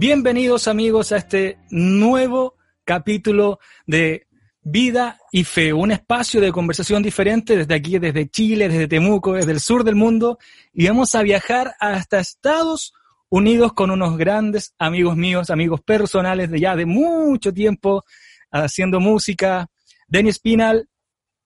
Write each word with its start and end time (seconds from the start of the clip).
Bienvenidos 0.00 0.66
amigos 0.66 1.12
a 1.12 1.18
este 1.18 1.58
nuevo 1.70 2.56
capítulo 2.84 3.60
de 3.86 4.26
Vida 4.62 5.18
y 5.30 5.44
Fe, 5.44 5.72
un 5.72 5.92
espacio 5.92 6.40
de 6.40 6.52
conversación 6.52 7.02
diferente 7.02 7.56
desde 7.56 7.74
aquí, 7.74 7.98
desde 7.98 8.28
Chile, 8.28 8.68
desde 8.68 8.88
Temuco, 8.88 9.34
desde 9.34 9.52
el 9.52 9.60
sur 9.60 9.84
del 9.84 9.94
mundo, 9.94 10.38
y 10.72 10.88
vamos 10.88 11.14
a 11.14 11.22
viajar 11.22 11.74
hasta 11.78 12.18
Estados 12.18 12.92
Unidos 13.28 13.72
con 13.72 13.90
unos 13.90 14.16
grandes 14.16 14.74
amigos 14.78 15.16
míos, 15.16 15.50
amigos 15.50 15.80
personales 15.82 16.50
de 16.50 16.60
ya 16.60 16.74
de 16.76 16.86
mucho 16.86 17.52
tiempo 17.52 18.04
haciendo 18.50 19.00
música, 19.00 19.66
Denis 20.08 20.36
Spinal 20.36 20.88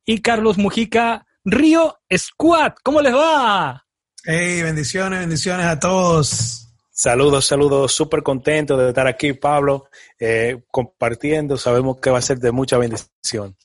y 0.05 0.21
Carlos 0.21 0.59
Mujica, 0.59 1.27
Río 1.45 1.99
Squad, 2.17 2.75
¿cómo 2.83 3.01
les 3.03 3.15
va? 3.15 3.85
Hey, 4.25 4.63
bendiciones, 4.63 5.21
bendiciones 5.21 5.67
a 5.67 5.79
todos. 5.79 6.69
Saludos, 6.91 7.45
saludos, 7.45 7.93
súper 7.93 8.23
contento 8.23 8.77
de 8.77 8.89
estar 8.89 9.07
aquí, 9.07 9.33
Pablo, 9.33 9.89
eh, 10.19 10.63
compartiendo. 10.71 11.57
Sabemos 11.57 11.99
que 11.99 12.09
va 12.09 12.19
a 12.19 12.23
ser 12.23 12.39
de 12.39 12.53
mucha 12.53 12.79
bendición. 12.79 13.57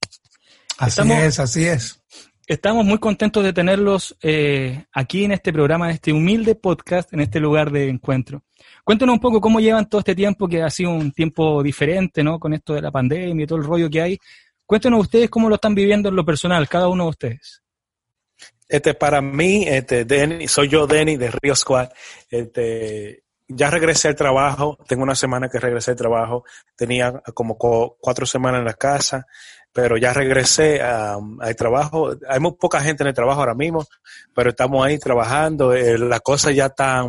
Así 0.78 1.12
es, 1.12 1.40
así 1.40 1.66
es. 1.66 2.02
Estamos 2.50 2.84
muy 2.84 2.98
contentos 2.98 3.44
de 3.44 3.54
tenerlos 3.54 4.18
eh, 4.24 4.86
aquí 4.92 5.24
en 5.24 5.34
este 5.34 5.54
programa, 5.54 5.86
en 5.86 5.92
este 5.94 6.12
humilde 6.12 6.56
podcast, 6.56 7.14
en 7.14 7.20
este 7.20 7.40
lugar 7.40 7.70
de 7.70 7.88
encuentro. 7.88 8.42
Cuéntanos 8.84 9.14
un 9.14 9.20
poco 9.20 9.40
cómo 9.40 9.60
llevan 9.60 9.88
todo 9.88 10.00
este 10.00 10.16
tiempo, 10.16 10.48
que 10.48 10.64
ha 10.64 10.70
sido 10.72 10.90
un 10.90 11.12
tiempo 11.12 11.62
diferente, 11.62 12.24
¿no? 12.24 12.40
Con 12.40 12.56
esto 12.56 12.74
de 12.74 12.82
la 12.82 12.90
pandemia 12.90 13.44
y 13.44 13.46
todo 13.46 13.60
el 13.60 13.66
rollo 13.66 13.88
que 13.88 14.02
hay. 14.02 14.20
Cuéntenos 14.66 15.02
ustedes 15.02 15.30
cómo 15.30 15.48
lo 15.48 15.56
están 15.56 15.76
viviendo 15.76 16.10
en 16.10 16.16
lo 16.16 16.26
personal, 16.26 16.68
cada 16.68 16.88
uno 16.88 17.04
de 17.04 17.10
ustedes. 17.12 17.62
Este, 18.68 18.96
para 18.96 19.22
mí, 19.22 19.66
este, 19.68 20.06
Denny, 20.06 20.48
soy 20.48 20.70
yo, 20.70 20.88
Denny, 20.88 21.18
de 21.18 21.30
Río 21.30 21.56
Squad. 21.56 21.90
Este, 22.32 23.26
ya 23.48 23.70
regresé 23.70 24.08
al 24.08 24.16
trabajo, 24.16 24.78
tengo 24.88 25.04
una 25.04 25.16
semana 25.16 25.50
que 25.50 25.60
regresé 25.60 25.92
al 25.92 25.98
trabajo, 25.98 26.46
tenía 26.76 27.22
como 27.36 27.58
cuatro 27.58 28.26
semanas 28.26 28.60
en 28.60 28.66
la 28.66 28.74
casa, 28.74 29.28
pero 29.72 29.98
ya 29.98 30.14
regresé 30.14 30.82
al 30.82 31.56
trabajo. 31.56 32.12
Hay 32.28 32.40
muy 32.40 32.54
poca 32.54 32.82
gente 32.82 33.04
en 33.04 33.08
el 33.08 33.14
trabajo 33.14 33.42
ahora 33.42 33.56
mismo, 33.56 33.86
pero 34.34 34.50
estamos 34.50 34.86
ahí 34.86 34.98
trabajando. 34.98 35.74
Eh, 35.74 35.98
la 35.98 36.20
cosa 36.20 36.52
ya 36.52 36.68
está 36.68 37.06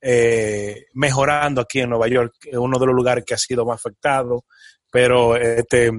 eh, 0.00 0.86
mejorando 0.94 1.60
aquí 1.60 1.80
en 1.80 1.90
Nueva 1.90 2.08
York, 2.08 2.34
uno 2.52 2.78
de 2.78 2.86
los 2.86 2.94
lugares 2.94 3.24
que 3.24 3.34
ha 3.34 3.38
sido 3.38 3.64
más 3.64 3.76
afectado, 3.76 4.44
pero 4.90 5.36
este, 5.36 5.90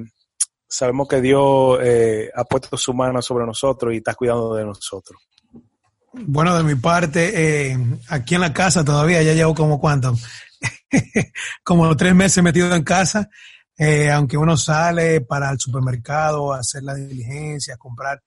sabemos 0.71 1.07
que 1.07 1.21
Dios 1.21 1.79
eh, 1.81 2.31
ha 2.33 2.43
puesto 2.45 2.77
su 2.77 2.93
mano 2.93 3.21
sobre 3.21 3.45
nosotros 3.45 3.93
y 3.93 3.97
está 3.97 4.16
cuidando 4.16 4.55
de 4.55 4.66
nosotros. 4.66 5.21
Bueno, 6.13 6.57
de 6.57 6.63
mi 6.63 6.75
parte, 6.75 7.72
eh, 7.72 7.77
aquí 8.09 8.35
en 8.35 8.41
la 8.41 8.53
casa 8.53 8.83
todavía, 8.83 9.22
ya 9.22 9.33
llevo 9.33 9.53
como 9.53 9.79
cuánto, 9.79 10.13
como 11.63 11.95
tres 11.95 12.16
meses 12.16 12.44
metido 12.44 12.73
en 12.73 12.83
casa, 12.83 13.29
eh, 13.77 14.11
aunque 14.11 14.37
uno 14.37 14.57
sale 14.57 15.21
para 15.21 15.49
el 15.51 15.59
supermercado, 15.59 16.53
a 16.53 16.59
hacer 16.59 16.83
la 16.83 16.95
diligencia, 16.95 17.75
a 17.75 17.77
comprar, 17.77 18.21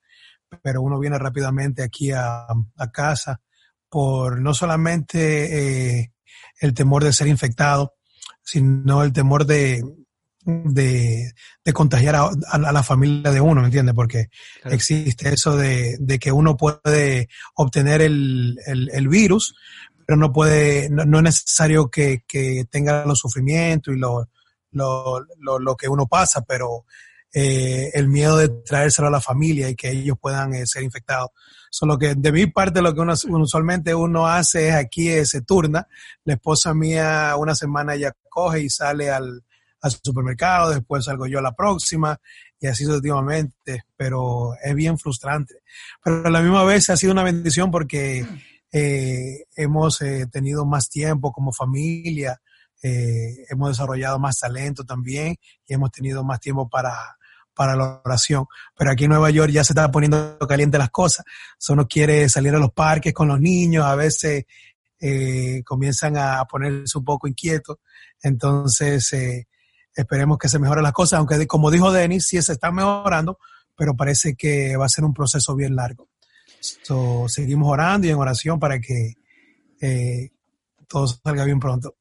pero 0.61 0.81
uno 0.81 0.99
viene 0.99 1.17
rápidamente 1.17 1.83
aquí 1.83 2.11
a, 2.11 2.47
casa 2.91 3.41
por 3.89 4.41
no 4.41 4.53
solamente 4.53 6.11
el 6.59 6.73
temor 6.73 7.03
de 7.03 7.13
ser 7.13 7.27
infectado, 7.27 7.95
sino 8.43 9.03
el 9.03 9.11
temor 9.13 9.45
de, 9.45 9.83
de, 10.45 11.33
de 11.63 11.73
contagiar 11.73 12.15
a, 12.15 12.29
a, 12.51 12.71
la 12.71 12.83
familia 12.83 13.31
de 13.31 13.41
uno, 13.41 13.61
¿me 13.61 13.67
entiendes? 13.67 13.95
Porque 13.95 14.27
existe 14.63 15.29
eso 15.29 15.57
de, 15.57 15.97
de, 15.99 16.19
que 16.19 16.31
uno 16.31 16.55
puede 16.55 17.29
obtener 17.55 18.01
el, 18.01 18.57
el, 18.65 18.89
el 18.93 19.07
virus, 19.07 19.55
pero 20.05 20.17
no 20.17 20.31
puede, 20.31 20.89
no, 20.89 21.17
es 21.17 21.23
necesario 21.23 21.89
que, 21.89 22.23
que, 22.27 22.65
tenga 22.69 23.05
los 23.05 23.19
sufrimientos 23.19 23.95
y 23.95 23.97
lo, 23.97 24.29
lo, 24.75 25.59
lo, 25.59 25.75
que 25.75 25.87
uno 25.87 26.07
pasa, 26.07 26.41
pero 26.41 26.85
eh, 27.33 27.91
el 27.93 28.07
miedo 28.07 28.37
de 28.37 28.47
traérselo 28.47 29.09
a 29.09 29.11
la 29.11 29.19
familia 29.19 29.69
y 29.69 29.75
que 29.75 29.91
ellos 29.91 30.17
puedan 30.19 30.53
eh, 30.53 30.65
ser 30.65 30.83
infectados. 30.83 31.31
Solo 31.69 31.97
que 31.97 32.15
de 32.15 32.31
mi 32.31 32.47
parte 32.47 32.81
lo 32.81 32.93
que 32.93 33.01
uno, 33.01 33.13
usualmente 33.41 33.93
uno 33.93 34.27
hace 34.27 34.69
es 34.69 34.75
aquí 34.75 35.09
eh, 35.09 35.25
se 35.25 35.41
turna. 35.41 35.85
La 36.23 36.35
esposa 36.35 36.73
mía 36.73 37.35
una 37.37 37.53
semana 37.53 37.97
ya 37.97 38.13
coge 38.29 38.61
y 38.61 38.69
sale 38.69 39.09
al, 39.11 39.43
al 39.81 39.91
supermercado, 39.91 40.69
después 40.69 41.03
salgo 41.03 41.27
yo 41.27 41.39
a 41.39 41.41
la 41.41 41.51
próxima 41.51 42.17
y 42.57 42.67
así 42.67 42.85
sucesivamente, 42.85 43.83
pero 43.97 44.53
es 44.63 44.73
bien 44.73 44.97
frustrante. 44.97 45.55
Pero 46.01 46.25
a 46.25 46.29
la 46.29 46.41
misma 46.41 46.63
vez 46.63 46.89
ha 46.89 46.95
sido 46.95 47.11
una 47.11 47.23
bendición 47.23 47.69
porque 47.69 48.25
eh, 48.71 49.43
hemos 49.57 49.99
tenido 50.31 50.65
más 50.65 50.89
tiempo 50.89 51.33
como 51.33 51.51
familia, 51.51 52.41
eh, 52.87 53.45
hemos 53.49 53.69
desarrollado 53.69 54.19
más 54.19 54.39
talento 54.39 54.83
también 54.83 55.35
y 55.65 55.73
hemos 55.73 55.91
tenido 55.91 56.23
más 56.23 56.39
tiempo 56.39 56.69
para, 56.69 57.17
para 57.53 57.75
la 57.75 58.01
oración. 58.03 58.45
Pero 58.77 58.91
aquí 58.91 59.05
en 59.05 59.11
Nueva 59.11 59.29
York 59.29 59.51
ya 59.51 59.63
se 59.63 59.73
está 59.73 59.89
poniendo 59.89 60.37
caliente 60.47 60.77
las 60.77 60.91
cosas. 60.91 61.25
Solo 61.57 61.87
quiere 61.87 62.27
salir 62.29 62.53
a 62.53 62.59
los 62.59 62.71
parques 62.71 63.13
con 63.13 63.27
los 63.27 63.39
niños, 63.39 63.85
a 63.85 63.95
veces 63.95 64.45
comienzan 65.65 66.17
a 66.17 66.45
ponerse 66.45 66.97
un 66.97 67.05
poco 67.05 67.27
inquietos. 67.27 67.77
Entonces, 68.23 69.13
Esperemos 69.95 70.37
que 70.37 70.49
se 70.49 70.59
mejoren 70.59 70.83
las 70.83 70.91
cosas, 70.91 71.19
aunque 71.19 71.47
como 71.47 71.71
dijo 71.71 71.91
Denis, 71.91 72.27
sí 72.27 72.41
se 72.41 72.53
están 72.53 72.75
mejorando, 72.75 73.39
pero 73.75 73.95
parece 73.95 74.35
que 74.35 74.75
va 74.75 74.85
a 74.85 74.89
ser 74.89 75.05
un 75.05 75.13
proceso 75.13 75.55
bien 75.55 75.75
largo. 75.75 76.09
So, 76.59 77.27
seguimos 77.29 77.71
orando 77.71 78.05
y 78.05 78.09
en 78.09 78.17
oración 78.17 78.59
para 78.59 78.79
que 78.81 79.13
eh, 79.79 80.31
todo 80.87 81.07
salga 81.07 81.45
bien 81.45 81.59
pronto. 81.59 81.95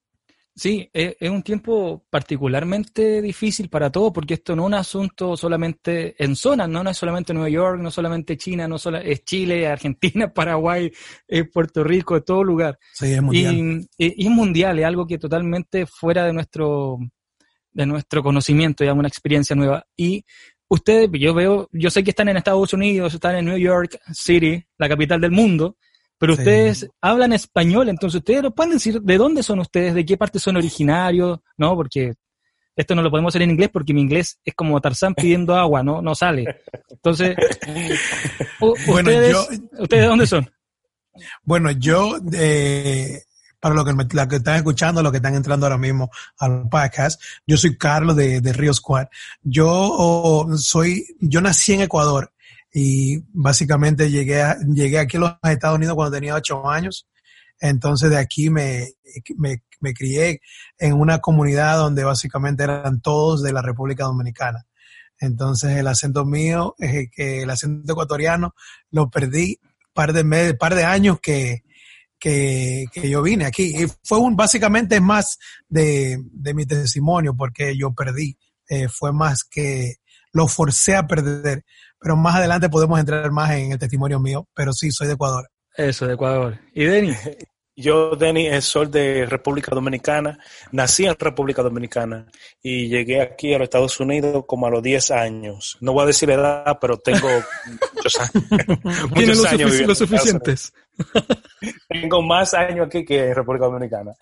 Sí, 0.57 0.89
es, 0.93 1.17
un 1.29 1.43
tiempo 1.43 2.05
particularmente 2.09 3.21
difícil 3.21 3.69
para 3.69 3.91
todos 3.91 4.13
porque 4.13 4.35
esto 4.35 4.55
no 4.55 4.63
es 4.63 4.67
un 4.67 4.75
asunto 4.75 5.37
solamente 5.37 6.15
en 6.23 6.37
zonas, 6.37 6.69
¿no? 6.69 6.85
no 6.85 6.91
es 6.91 6.97
solamente 6.97 7.35
Nueva 7.35 7.49
York, 7.49 7.81
no 7.81 7.91
solamente 7.91 8.37
China, 8.37 8.69
no 8.69 8.79
solo, 8.79 8.99
es 8.99 9.25
Chile, 9.25 9.67
Argentina, 9.69 10.33
Paraguay, 10.33 10.93
Puerto 11.53 11.83
Rico, 11.83 12.15
de 12.15 12.21
todo 12.21 12.45
lugar. 12.45 12.79
Sí, 12.93 13.13
es 13.13 13.23
mundial. 13.23 13.89
Y, 13.99 14.23
y, 14.23 14.27
es 14.27 14.31
mundial, 14.31 14.79
es 14.79 14.85
algo 14.85 15.07
que 15.07 15.19
totalmente 15.19 15.87
fuera 15.87 16.25
de 16.25 16.33
nuestro 16.33 16.99
de 17.75 17.87
nuestro 17.87 18.23
conocimiento, 18.23 18.85
digamos, 18.85 19.01
una 19.01 19.09
experiencia 19.09 19.55
nueva. 19.55 19.85
Y 19.97 20.25
ustedes, 20.69 21.11
yo 21.13 21.35
veo, 21.35 21.69
yo 21.73 21.91
sé 21.91 22.03
que 22.03 22.11
están 22.11 22.29
en 22.29 22.37
Estados 22.37 22.73
Unidos, 22.73 23.13
están 23.13 23.37
en 23.37 23.47
New 23.47 23.59
York 23.59 23.99
City, 24.13 24.65
la 24.79 24.89
capital 24.89 25.21
del 25.21 25.33
mundo, 25.33 25.77
pero 26.19 26.35
ustedes 26.35 26.89
hablan 27.01 27.33
español, 27.33 27.89
entonces 27.89 28.19
ustedes 28.19 28.43
nos 28.43 28.55
pueden 28.55 28.73
decir 28.73 29.01
de 29.01 29.19
dónde 29.19 29.43
son 29.43 29.61
ustedes, 29.61 29.95
de 29.95 30.05
qué 30.05 30.17
parte 30.17 30.39
son 30.39 30.57
originarios, 30.57 31.41
¿no? 31.57 31.75
Porque 31.75 32.15
esto 32.77 32.95
no 32.95 33.03
lo 33.03 33.11
podemos 33.11 33.31
hacer 33.31 33.43
en 33.43 33.51
inglés 33.51 33.71
porque 33.73 33.95
mi 33.95 34.01
inglés 34.01 34.39
es 34.45 34.55
como 34.55 34.81
Tarzán 34.81 35.15
pidiendo 35.15 35.55
agua, 35.55 35.83
¿no? 35.83 36.03
No 36.03 36.15
sale. 36.15 36.61
Entonces, 36.89 37.37
¿ustedes, 38.61 39.37
¿ustedes 39.79 40.03
de 40.03 40.09
dónde 40.09 40.27
son? 40.27 40.51
Bueno, 41.45 41.71
yo 41.71 42.19
eh, 42.33 43.23
para 43.65 43.75
los 43.75 43.87
que, 43.87 44.29
que 44.29 44.37
están 44.37 44.57
escuchando, 44.57 45.03
los 45.03 45.11
que 45.11 45.17
están 45.17 45.35
entrando 45.35 45.65
ahora 45.65 45.79
mismo 45.79 46.11
al 46.37 46.69
podcast. 46.69 47.19
Yo 47.47 47.57
soy 47.57 47.79
Carlos 47.79 48.15
de, 48.15 48.43
de 48.43 48.53
Río 48.53 48.75
Squad. 48.75 49.07
Yo 49.43 49.67
oh, 49.71 50.55
soy, 50.59 51.07
yo 51.19 51.41
nací 51.41 51.73
en 51.73 51.81
Ecuador 51.81 52.34
y 52.77 53.23
básicamente 53.33 54.11
llegué, 54.11 54.43
a, 54.43 54.59
llegué 54.59 54.99
aquí 54.99 55.17
a 55.17 55.21
los 55.21 55.33
Estados 55.45 55.77
Unidos 55.77 55.95
cuando 55.95 56.17
tenía 56.17 56.35
ocho 56.35 56.69
años. 56.69 57.07
Entonces 57.61 58.11
de 58.11 58.19
aquí 58.19 58.51
me, 58.51 58.89
me, 59.37 59.95
crié 59.95 60.41
en 60.77 60.95
una 60.95 61.21
comunidad 61.21 61.79
donde 61.79 62.03
básicamente 62.03 62.65
eran 62.65 63.01
todos 63.01 63.45
de 63.45 63.53
la 63.53 63.63
República 63.63 64.05
Dominicana. 64.05 64.67
Entonces 65.21 65.77
el 65.77 65.87
acento 65.87 66.25
mío, 66.25 66.75
que 67.15 67.43
el 67.43 67.51
acento 67.51 67.93
ecuatoriano, 67.93 68.57
lo 68.91 69.09
perdí 69.09 69.61
par 69.93 70.13
de 70.13 70.55
par 70.55 70.75
de 70.75 70.85
años 70.85 71.21
que, 71.21 71.63
que, 72.19 72.87
que, 72.93 73.09
yo 73.09 73.23
vine 73.23 73.45
aquí. 73.45 73.85
Y 73.85 73.87
fue 74.03 74.19
un, 74.19 74.35
básicamente 74.35 75.01
más 75.01 75.39
de, 75.69 76.19
de 76.33 76.55
mi 76.55 76.67
testimonio 76.67 77.37
porque 77.37 77.77
yo 77.77 77.95
perdí 77.95 78.37
eh, 78.69 78.89
fue 78.89 79.13
más 79.13 79.45
que 79.45 79.99
lo 80.35 80.49
forcé 80.49 80.97
a 80.97 81.07
perder. 81.07 81.65
Pero 82.05 82.17
más 82.17 82.35
adelante 82.35 82.69
podemos 82.69 83.01
entrar 83.01 83.31
más 83.31 83.51
en 83.53 83.73
el 83.73 83.79
testimonio 83.79 84.21
mío, 84.21 84.47
pero 84.55 84.75
sí, 84.75 84.91
soy 84.91 85.07
de 85.07 85.15
Ecuador. 85.15 85.49
Eso, 85.75 86.07
de 86.07 86.13
Ecuador. 86.13 86.61
¿Y 86.75 86.85
Denis? 86.85 87.17
Yo, 87.77 88.11
Denis, 88.15 88.63
soy 88.63 88.89
de 88.89 89.25
República 89.25 89.75
Dominicana. 89.75 90.39
Nací 90.71 91.07
en 91.07 91.17
República 91.19 91.63
Dominicana 91.63 92.27
y 92.63 92.89
llegué 92.89 93.23
aquí 93.23 93.55
a 93.55 93.59
los 93.59 93.65
Estados 93.65 93.99
Unidos 94.01 94.45
como 94.47 94.67
a 94.67 94.71
los 94.71 94.83
10 94.83 95.13
años. 95.13 95.79
No 95.81 95.95
voy 95.95 96.03
a 96.03 96.07
decir 96.09 96.29
la 96.29 96.35
edad, 96.35 96.79
pero 96.79 96.99
tengo 96.99 97.27
muchos 97.95 98.21
años. 98.21 98.79
muchos 99.09 99.39
los, 99.39 99.47
años 99.47 99.71
sufic 99.73 99.89
los 99.89 99.99
suficientes. 99.99 100.75
tengo 101.89 102.21
más 102.21 102.53
años 102.53 102.87
aquí 102.87 103.03
que 103.03 103.29
en 103.29 103.35
República 103.35 103.65
Dominicana. 103.65 104.13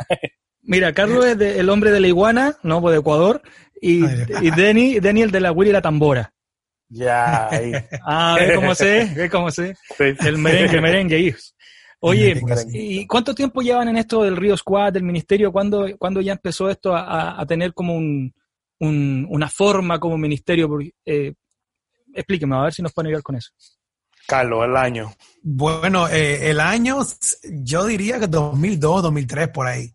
Mira, 0.63 0.93
Carlos 0.93 1.27
es 1.27 1.37
de, 1.37 1.59
el 1.59 1.69
hombre 1.69 1.91
de 1.91 1.99
la 1.99 2.07
iguana, 2.07 2.57
no, 2.63 2.81
pues 2.81 2.93
de 2.93 3.01
Ecuador, 3.01 3.43
y, 3.81 4.05
y 4.05 4.51
Denny, 4.53 5.01
Denny 5.01 5.23
el 5.23 5.33
de 5.33 5.41
la 5.41 5.51
Willy 5.51 5.71
y 5.71 5.73
la 5.73 5.83
tambora. 5.83 6.33
Ya, 6.93 7.49
ahí. 7.49 7.73
Ah, 8.07 8.37
ve 8.39 8.55
cómo 8.55 8.75
sé, 8.75 9.11
ve 9.17 9.31
cómo 9.31 9.51
sé. 9.51 9.75
El 9.99 10.39
merengue, 10.39 10.81
merengue, 10.81 11.19
hijos. 11.19 11.57
Oye, 12.01 12.41
¿y 12.73 13.07
cuánto 13.07 13.35
tiempo 13.35 13.63
llevan 13.63 13.89
en 13.89 13.97
esto 13.97 14.25
del 14.25 14.37
Río 14.37 14.57
Squad, 14.57 14.93
del 14.93 15.05
ministerio? 15.05 15.53
¿Cuándo, 15.53 15.87
¿cuándo 15.99 16.21
ya 16.21 16.33
empezó 16.33 16.69
esto 16.69 16.95
a, 16.95 17.41
a 17.41 17.47
tener 17.47 17.73
como 17.73 17.95
un, 17.95 18.35
un, 18.81 19.27
una 19.31 19.49
forma 19.49 20.01
como 20.01 20.19
ministerio? 20.19 20.69
Eh, 21.07 21.33
explíqueme, 22.13 22.57
a 22.57 22.63
ver 22.63 22.75
si 22.75 22.83
nos 22.83 22.93
pueden 22.93 23.09
ayudar 23.09 23.23
con 23.23 23.37
eso. 23.37 23.51
Carlos, 24.27 24.65
el 24.65 24.77
año. 24.77 25.15
Bueno, 25.43 26.09
eh, 26.09 26.51
el 26.51 26.61
año, 26.61 26.99
yo 27.43 27.87
diría 27.87 28.19
que 28.19 28.27
2002, 28.27 29.03
2003, 29.03 29.49
por 29.49 29.67
ahí. 29.67 29.95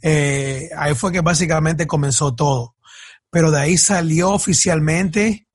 Eh, 0.00 0.70
ahí 0.76 0.94
fue 0.94 1.12
que 1.12 1.20
básicamente 1.20 1.86
comenzó 1.86 2.34
todo. 2.34 2.76
Pero 3.30 3.50
de 3.50 3.60
ahí 3.60 3.76
salió 3.78 4.30
oficialmente 4.30 5.48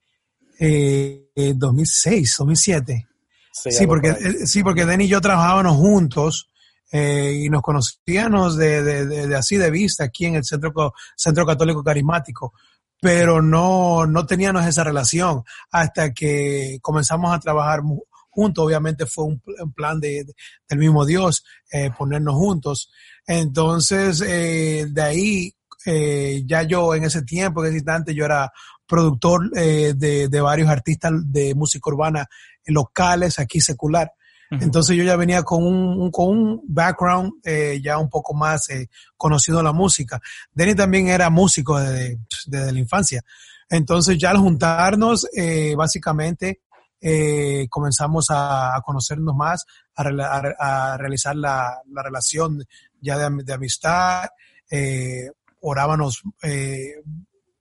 eh, 0.60 1.54
2006, 1.56 2.36
2007. 2.40 3.08
Sí, 3.52 3.88
porque, 3.88 4.10
eh, 4.10 4.46
sí, 4.46 4.64
porque 4.64 4.86
Denny 4.86 5.06
y 5.06 5.08
yo 5.08 5.20
trabajábamos 5.20 5.78
juntos 5.78 6.50
eh, 6.92 7.42
y 7.44 7.50
nos 7.50 7.62
conocíamos 7.62 8.56
de, 8.56 8.84
de, 8.84 9.28
de, 9.28 9.36
así 9.36 9.58
de 9.58 9.72
vista 9.72 10.06
aquí 10.06 10.26
en 10.26 10.36
el 10.36 10.46
Centro, 10.46 10.94
Centro 11.16 11.46
Católico 11.46 11.84
Carismático, 11.84 12.54
pero 13.02 13.42
no, 13.42 14.06
no 14.06 14.26
teníamos 14.26 14.66
esa 14.66 14.84
relación 14.84 15.44
hasta 15.72 16.14
que 16.14 16.80
comenzamos 16.82 17.34
a 17.34 17.40
trabajar 17.40 17.82
juntos. 18.30 18.66
Obviamente 18.66 19.06
fue 19.06 19.26
un, 19.26 19.42
un 19.60 19.74
plan 19.74 20.00
de, 20.00 20.26
del 20.70 20.80
mismo 20.80 21.06
Dios 21.06 21.44
eh, 21.72 21.90
ponernos 21.98 22.36
juntos. 22.36 22.90
Entonces, 23.26 24.22
eh, 24.22 24.86
de 24.90 25.02
ahí, 25.02 25.54
eh, 25.86 26.44
ya 26.46 26.64
yo 26.64 26.96
en 26.96 27.04
ese 27.06 27.22
tiempo, 27.24 27.62
en 27.62 27.68
ese 27.70 27.78
instante, 27.78 28.14
yo 28.14 28.26
era 28.26 28.52
productor 28.86 29.52
eh, 29.56 29.94
de, 29.96 30.28
de, 30.30 30.42
varios 30.42 30.70
artistas 30.70 31.12
de 31.26 31.54
música 31.56 31.90
urbana 31.90 32.28
locales, 32.66 33.40
aquí 33.40 33.60
secular. 33.60 34.12
Uh 34.50 34.56
-huh. 34.56 34.64
Entonces 34.64 34.96
yo 34.96 35.04
ya 35.04 35.18
venía 35.18 35.44
con 35.44 35.64
un, 35.64 36.02
un 36.02 36.12
con 36.12 36.30
un 36.30 36.62
background 36.68 37.34
eh, 37.44 37.80
ya 37.84 37.98
un 37.98 38.10
poco 38.10 38.34
más 38.34 38.70
eh, 38.70 38.88
conocido 39.18 39.60
en 39.60 39.66
la 39.66 39.74
música. 39.74 40.22
Denny 40.54 40.74
también 40.74 41.08
era 41.08 41.30
músico 41.30 41.80
desde, 41.80 42.20
desde 42.46 42.72
la 42.72 42.80
infancia. 42.80 43.22
Entonces 43.70 44.18
ya 44.18 44.32
al 44.32 44.38
juntarnos, 44.38 45.28
eh, 45.36 45.76
básicamente 45.76 46.62
eh, 47.02 47.68
comenzamos 47.70 48.30
a, 48.30 48.76
a, 48.76 48.82
conocernos 48.82 49.36
más, 49.36 49.66
a, 49.96 50.04
a, 50.04 50.94
a 50.94 50.98
realizar 50.98 51.36
la, 51.36 51.82
la, 51.92 52.04
relación 52.04 52.64
ya 53.02 53.18
de, 53.18 53.44
de 53.44 53.54
amistad, 53.54 54.28
eh, 54.72 55.30
orábamos. 55.62 56.22
Eh, 56.44 56.94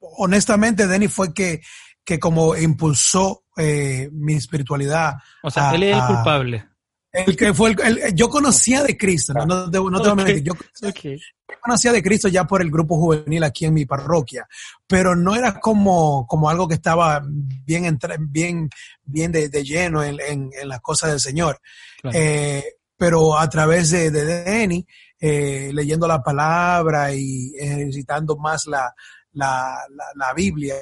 honestamente, 0.00 0.87
Denny 0.87 1.08
fue 1.08 1.32
que, 1.34 1.60
que 2.04 2.19
como 2.19 2.56
impulsó 2.56 3.44
eh, 3.56 4.08
mi 4.12 4.34
espiritualidad. 4.34 5.14
O 5.43 5.50
sea, 5.50 5.75
él 5.75 5.84
es 5.84 5.96
el 5.96 6.06
culpable. 6.06 6.69
El 7.12 7.37
que 7.37 7.54
fue 7.54 7.70
el, 7.70 7.98
el, 7.98 8.14
yo 8.14 8.28
conocía 8.28 8.82
de 8.82 8.96
Cristo, 8.96 9.32
no, 9.32 9.46
no, 9.46 9.66
no, 9.69 9.90
no 9.90 10.00
te 10.02 10.10
voy 10.10 10.12
a 10.12 10.25
mentir, 10.25 10.43
yo, 10.43 10.52
okay. 10.87 11.16
yo, 11.16 11.54
conocía 11.62 11.90
de 11.90 12.02
Cristo 12.02 12.28
ya 12.28 12.44
por 12.44 12.60
el 12.60 12.70
grupo 12.70 12.96
juvenil 12.96 13.43
aquí 13.43 13.64
en 13.64 13.72
mi 13.72 13.87
parroquia, 13.87 14.46
pero 14.87 15.16
no 15.16 15.34
era 15.34 15.58
como, 15.58 16.26
como 16.26 16.50
algo 16.50 16.69
que 16.69 16.75
estaba 16.75 17.22
bien, 17.25 17.99
bien, 18.28 18.69
bien 19.02 19.32
de, 19.32 19.49
de 19.49 19.64
lleno 19.64 20.02
en, 20.02 20.19
en, 20.20 20.50
en, 20.60 20.69
las 20.69 20.81
cosas 20.81 21.10
del 21.10 21.20
Señor. 21.20 21.58
Claro. 22.02 22.19
Eh, 22.19 22.64
pero 22.99 23.38
a 23.38 23.49
través 23.49 23.90
de, 23.90 24.10
de 24.10 24.44
Denny, 24.44 24.87
eh, 25.20 25.70
leyendo 25.72 26.06
la 26.06 26.22
palabra 26.22 27.12
y 27.12 27.52
ejercitando 27.58 28.36
más 28.36 28.66
la, 28.66 28.94
la, 29.32 29.78
la, 29.90 30.04
la 30.14 30.34
Biblia, 30.34 30.76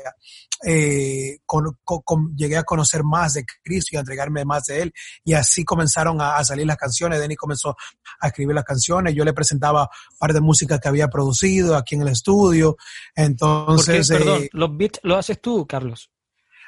eh, 0.65 1.39
con, 1.45 1.79
con, 1.85 2.01
con, 2.03 2.37
llegué 2.37 2.57
a 2.57 2.63
conocer 2.63 3.03
más 3.03 3.35
de 3.35 3.45
Cristo 3.63 3.91
y 3.93 3.97
a 3.97 4.01
entregarme 4.01 4.45
más 4.45 4.67
de 4.67 4.83
Él. 4.83 4.93
Y 5.25 5.35
así 5.35 5.65
comenzaron 5.65 6.21
a, 6.21 6.37
a 6.37 6.45
salir 6.45 6.67
las 6.67 6.77
canciones. 6.77 7.21
Denny 7.21 7.37
comenzó 7.37 7.77
a 8.21 8.29
escribir 8.29 8.55
las 8.55 8.65
canciones. 8.65 9.15
Yo 9.15 9.25
le 9.25 9.33
presentaba 9.33 9.89
par 10.19 10.33
de 10.33 10.41
música 10.41 10.79
que 10.79 10.89
había 10.89 11.09
producido 11.09 11.77
aquí 11.77 11.97
en 11.97 12.03
el 12.03 12.09
estudio. 12.09 12.77
Entonces. 13.15 14.09
Porque, 14.09 14.25
perdón, 14.25 14.43
eh, 14.45 14.49
los 14.53 14.77
beats 14.77 15.01
lo 15.03 15.17
haces 15.17 15.41
tú, 15.41 15.67
Carlos. 15.67 16.11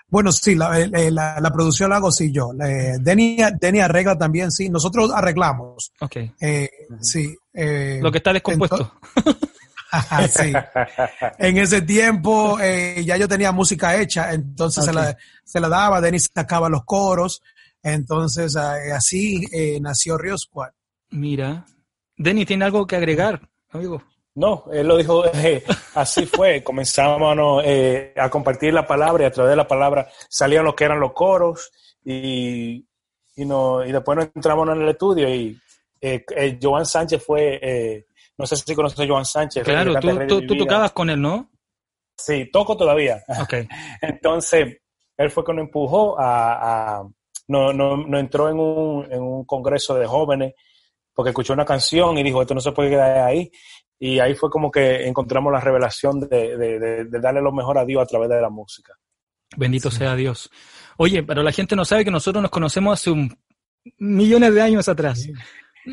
Bueno, 0.09 0.31
sí, 0.31 0.55
la, 0.55 0.81
eh, 0.81 1.11
la, 1.11 1.41
la, 1.41 1.51
producción 1.51 1.91
la 1.91 1.97
hago 1.97 2.13
sí 2.13 2.31
yo. 2.31 2.53
Eh, 2.65 2.95
Denny, 3.01 3.39
Denny 3.61 3.81
arregla 3.81 4.17
también, 4.17 4.53
sí. 4.53 4.69
Nosotros 4.69 5.11
arreglamos. 5.13 5.93
Ok. 6.01 6.17
Eh. 6.41 6.71
Sí. 7.01 7.35
Eh, 7.53 7.99
Lo 8.01 8.13
que 8.13 8.19
está 8.19 8.33
descompuesto. 8.33 8.95
sí. 10.29 10.53
En 11.39 11.59
ese 11.59 11.83
tiempo 11.83 12.59
eh, 12.61 13.03
ya 13.05 13.17
yo 13.17 13.29
tenía 13.29 13.53
música 13.53 13.97
hecha, 13.97 14.33
entonces 14.33 14.85
okay. 14.85 14.95
se, 14.95 15.01
la, 15.01 15.17
se, 15.45 15.61
la, 15.61 15.69
daba, 15.69 16.01
Denis 16.01 16.31
sacaba 16.33 16.69
los 16.69 16.85
coros, 16.85 17.43
entonces 17.83 18.57
eh, 18.57 18.93
así 18.93 19.45
eh, 19.53 19.79
nació 19.81 20.19
Rio 20.19 20.37
Squad. 20.37 20.71
Mira, 21.11 21.67
Denis, 22.17 22.47
¿tiene 22.47 22.65
algo 22.65 22.87
que 22.87 22.97
agregar, 22.97 23.49
amigo? 23.71 24.03
No, 24.37 24.65
él 24.71 24.87
lo 24.87 24.97
dijo, 24.97 25.25
eh, 25.35 25.65
así 25.95 26.27
fue, 26.27 26.63
comenzamos 26.63 27.63
eh, 27.65 28.15
a 28.17 28.31
compartir 28.31 28.73
la 28.73 28.87
palabra 28.87 29.25
y 29.25 29.27
a 29.27 29.33
través 29.33 29.51
de 29.51 29.57
la 29.57 29.67
palabra 29.67 30.09
salían 30.29 30.65
lo 30.65 30.77
que 30.77 30.85
eran 30.85 31.01
los 31.01 31.13
coros 31.13 31.73
y, 32.05 32.87
y, 33.35 33.45
no, 33.45 33.85
y 33.85 33.91
después 33.93 34.17
nos 34.17 34.29
entramos 34.35 34.69
en 34.69 34.83
el 34.83 34.89
estudio 34.91 35.29
y 35.35 35.59
eh, 36.01 36.25
eh, 36.37 36.59
Joan 36.63 36.85
Sánchez 36.85 37.25
fue, 37.25 37.59
eh, 37.63 38.07
no 38.37 38.47
sé 38.47 38.57
si 38.57 38.75
conoces 38.75 39.01
a 39.01 39.09
Joan 39.09 39.25
Sánchez. 39.25 39.65
Claro, 39.65 39.99
tú, 39.99 40.27
tú, 40.27 40.47
tú, 40.47 40.57
tocabas 40.57 40.93
con 40.93 41.09
él, 41.11 41.21
¿no? 41.21 41.51
Sí, 42.17 42.51
toco 42.53 42.77
todavía. 42.77 43.23
Okay. 43.43 43.67
Entonces, 44.03 44.79
él 45.17 45.31
fue 45.31 45.45
que 45.45 45.53
nos 45.55 45.65
empujó 45.65 46.19
a, 46.19 46.99
a 46.99 47.09
no, 47.49 47.73
no, 47.73 47.97
no, 47.97 48.19
entró 48.19 48.49
en 48.51 48.59
un, 48.59 49.11
en 49.11 49.23
un 49.23 49.45
congreso 49.45 49.95
de 49.95 50.07
jóvenes 50.07 50.55
porque 51.15 51.31
escuchó 51.31 51.55
una 51.55 51.65
canción 51.65 52.19
y 52.19 52.23
dijo, 52.23 52.43
esto 52.43 52.55
no 52.55 52.61
se 52.61 52.73
puede 52.73 52.91
quedar 52.91 53.27
ahí. 53.27 53.51
Y 53.99 54.19
ahí 54.19 54.35
fue 54.35 54.51
como 54.51 54.71
que 54.71 55.07
encontramos 55.07 55.53
la 55.53 55.61
revelación 55.61 56.21
de, 56.21 56.57
de, 56.57 56.79
de, 56.79 57.05
de 57.05 57.21
darle 57.21 57.41
lo 57.41 57.53
mejor 57.53 57.79
a 57.79 57.85
Dios 57.85 58.03
a 58.03 58.07
través 58.07 58.29
de 58.29 58.41
la 58.41 58.51
música. 58.51 58.95
Bendito 59.57 59.91
sí. 59.91 59.99
sea 59.99 60.15
Dios. 60.15 60.51
Oye, 60.99 61.23
pero 61.23 61.43
la 61.43 61.53
gente 61.53 61.77
no 61.77 61.85
sabe 61.85 62.05
que 62.05 62.11
nosotros 62.11 62.43
nos 62.43 62.51
conocemos 62.51 63.01
hace 63.01 63.11
un 63.11 63.37
millones 63.99 64.55
de 64.55 64.63
años 64.63 64.89
atrás. 64.89 65.23
Sí. 65.23 65.33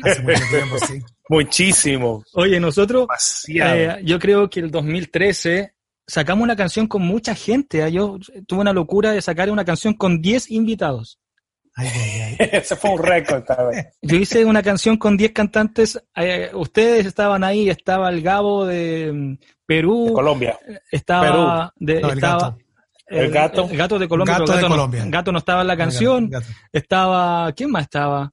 Hace 0.02 0.22
mucho 0.22 0.42
tiempo, 0.50 0.78
sí. 0.78 1.02
Muchísimo. 1.28 2.24
Oye, 2.34 2.60
nosotros, 2.60 3.06
eh, 3.48 4.00
yo 4.04 4.18
creo 4.18 4.50
que 4.50 4.60
el 4.60 4.70
2013 4.70 5.74
sacamos 6.06 6.44
una 6.44 6.56
canción 6.56 6.86
con 6.86 7.02
mucha 7.02 7.34
gente. 7.34 7.82
¿eh? 7.82 7.92
Yo 7.92 8.18
tuve 8.46 8.60
una 8.60 8.72
locura 8.72 9.12
de 9.12 9.22
sacar 9.22 9.50
una 9.50 9.64
canción 9.64 9.94
con 9.94 10.20
10 10.20 10.50
invitados. 10.50 11.18
Ay, 11.76 11.88
ay, 11.88 12.36
ay. 12.38 12.48
Ese 12.52 12.76
fue 12.76 12.90
un 12.90 13.02
récord, 13.02 13.44
vez. 13.70 13.86
Yo 14.00 14.16
hice 14.16 14.44
una 14.44 14.62
canción 14.62 14.96
con 14.96 15.16
10 15.16 15.32
cantantes. 15.32 16.00
Eh, 16.14 16.50
ustedes 16.54 17.06
estaban 17.06 17.42
ahí, 17.42 17.68
estaba 17.68 18.10
el 18.10 18.22
Gabo 18.22 18.64
de 18.64 19.12
mm, 19.12 19.38
Perú. 19.66 20.06
De 20.06 20.12
Colombia. 20.12 20.58
Estaba. 20.90 21.72
Perú. 21.76 21.92
De, 21.92 22.00
no, 22.00 22.08
el 22.08 22.14
estaba 22.14 22.38
gato. 22.38 22.58
El, 23.06 23.30
gato. 23.30 23.68
El 23.70 23.76
gato 23.76 23.98
de 23.98 24.08
Colombia. 24.08 24.34
Gato, 24.34 24.46
gato, 24.46 24.56
de 24.56 24.62
no, 24.62 24.68
Colombia. 24.68 25.04
gato 25.06 25.32
no 25.32 25.38
estaba 25.38 25.60
en 25.62 25.66
la 25.66 25.76
canción. 25.76 26.30
Gato, 26.30 26.46
estaba. 26.72 27.52
¿Quién 27.52 27.70
más 27.70 27.82
estaba? 27.82 28.32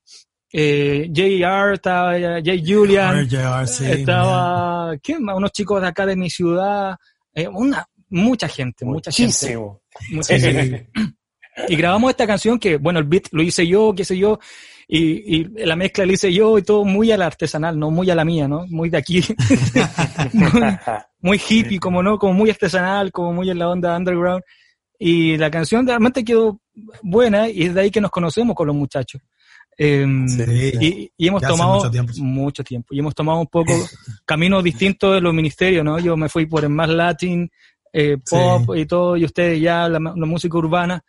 Eh, 0.54 1.10
JR, 1.12 1.74
estaba 1.74 2.12
Jay 2.12 2.64
Julian. 2.66 3.28
JR, 3.28 3.68
sí, 3.68 3.86
estaba. 3.90 4.88
Man. 4.88 5.00
¿Quién 5.02 5.24
más? 5.24 5.36
Unos 5.36 5.52
chicos 5.52 5.82
de 5.82 5.88
acá 5.88 6.06
de 6.06 6.16
mi 6.16 6.30
ciudad. 6.30 6.96
Eh, 7.34 7.48
una, 7.48 7.88
mucha 8.10 8.48
gente, 8.48 8.86
mucha 8.86 9.10
Muchísimo. 9.10 9.82
gente. 9.98 10.16
Muchísimo. 10.16 11.12
Y 11.68 11.76
grabamos 11.76 12.12
esta 12.12 12.28
canción 12.28 12.60
que, 12.60 12.78
bueno, 12.78 13.00
el 13.00 13.06
beat 13.06 13.26
lo 13.32 13.44
hice 13.44 13.68
yo, 13.68 13.94
qué 13.96 14.06
sé 14.06 14.18
yo, 14.18 14.40
y, 14.88 15.38
y, 15.38 15.44
la 15.66 15.76
mezcla 15.76 16.06
la 16.06 16.14
hice 16.14 16.34
yo 16.34 16.58
y 16.58 16.64
todo 16.64 16.84
muy 16.84 17.12
a 17.12 17.18
la 17.18 17.26
artesanal, 17.26 17.80
no 17.80 17.92
muy 17.92 18.10
a 18.10 18.16
la 18.16 18.26
mía, 18.26 18.48
¿no? 18.48 18.66
Muy 18.68 18.90
de 18.90 18.98
aquí. 18.98 19.22
muy, 20.34 20.50
muy, 21.22 21.42
hippie, 21.50 21.80
como 21.80 22.04
no, 22.04 22.18
como 22.18 22.34
muy 22.34 22.50
artesanal, 22.50 23.12
como 23.12 23.34
muy 23.34 23.50
en 23.50 23.60
la 23.60 23.70
onda 23.70 23.96
underground. 23.96 24.44
Y 25.00 25.38
la 25.38 25.50
canción 25.50 25.88
realmente 25.88 26.24
quedó 26.24 26.60
buena 27.02 27.50
y 27.50 27.64
es 27.64 27.74
de 27.74 27.82
ahí 27.82 27.92
que 27.92 28.02
nos 28.02 28.12
conocemos 28.12 28.56
con 28.56 28.68
los 28.68 28.76
muchachos. 28.76 29.22
Eh, 29.78 30.06
sí, 30.28 30.74
y, 30.80 31.12
y, 31.18 31.28
hemos 31.28 31.42
tomado 31.42 31.76
mucho 31.76 31.90
tiempo. 31.90 32.14
mucho 32.18 32.64
tiempo. 32.64 32.94
Y 32.94 33.00
hemos 33.00 33.16
tomado 33.16 33.40
un 33.40 33.48
poco 33.48 33.74
caminos 34.26 34.64
distintos 34.64 35.16
de 35.16 35.22
los 35.22 35.34
ministerios, 35.34 35.84
¿no? 35.84 35.98
Yo 36.00 36.16
me 36.16 36.30
fui 36.30 36.46
por 36.46 36.64
el 36.64 36.70
más 36.70 36.90
latín, 36.90 37.50
eh, 37.94 38.18
pop 38.30 38.76
y 38.76 38.86
todo, 38.86 39.18
y 39.18 39.26
ustedes 39.26 39.60
ya 39.60 39.90
la, 39.90 40.00
música 40.00 40.58
urbana. 40.58 41.04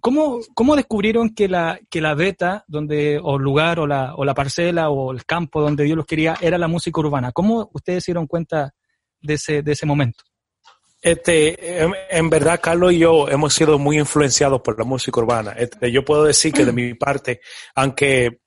¿Cómo, 0.00 0.40
¿Cómo, 0.54 0.76
descubrieron 0.76 1.34
que 1.34 1.48
la, 1.48 1.78
que 1.88 2.00
la 2.00 2.14
beta, 2.14 2.64
donde, 2.66 3.18
o 3.22 3.38
lugar, 3.38 3.78
o 3.78 3.86
la, 3.86 4.14
o 4.16 4.24
la 4.24 4.34
parcela, 4.34 4.90
o 4.90 5.12
el 5.12 5.24
campo 5.24 5.60
donde 5.60 5.84
Dios 5.84 5.96
los 5.96 6.06
quería, 6.06 6.36
era 6.40 6.58
la 6.58 6.68
música 6.68 7.00
urbana? 7.00 7.32
¿Cómo 7.32 7.70
ustedes 7.72 8.04
se 8.04 8.12
dieron 8.12 8.26
cuenta 8.26 8.74
de 9.20 9.34
ese, 9.34 9.62
de 9.62 9.72
ese 9.72 9.86
momento? 9.86 10.24
Este, 11.04 11.82
en, 12.16 12.30
verdad, 12.30 12.58
Carlos 12.62 12.94
y 12.94 13.00
yo 13.00 13.28
hemos 13.28 13.52
sido 13.52 13.78
muy 13.78 13.98
influenciados 13.98 14.62
por 14.62 14.78
la 14.78 14.86
música 14.86 15.20
urbana. 15.20 15.52
Este, 15.52 15.92
yo 15.92 16.02
puedo 16.02 16.24
decir 16.24 16.50
que 16.50 16.64
de 16.64 16.72
mi 16.72 16.94
parte, 16.94 17.42
aunque 17.74 18.40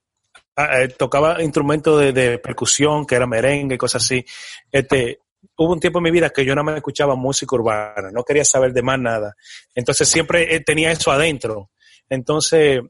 ah, 0.56 0.82
eh, 0.82 0.88
tocaba 0.88 1.44
instrumentos 1.44 2.13
de, 2.13 2.39
percusión, 2.39 3.06
que 3.06 3.13
era 3.13 3.27
merengue 3.27 3.75
y 3.75 3.77
cosas 3.77 4.04
así, 4.04 4.25
este, 4.72 5.20
hubo 5.56 5.74
un 5.74 5.80
tiempo 5.80 6.00
en 6.00 6.04
mi 6.04 6.12
vida 6.12 6.30
que 6.30 6.46
yo 6.46 6.56
no 6.56 6.63
me 6.63 6.75
escuchaba 6.75 7.16
música 7.16 7.56
urbana, 7.56 8.12
no 8.12 8.24
quería 8.24 8.46
saber 8.46 8.74
de 8.74 8.82
más 8.82 9.00
nada. 9.00 9.36
Entonces 9.74 10.08
siempre 10.08 10.56
eh, 10.56 10.60
tenía 10.62 10.92
eso 10.92 11.12
adentro. 11.12 11.72
Entonces, 12.10 12.82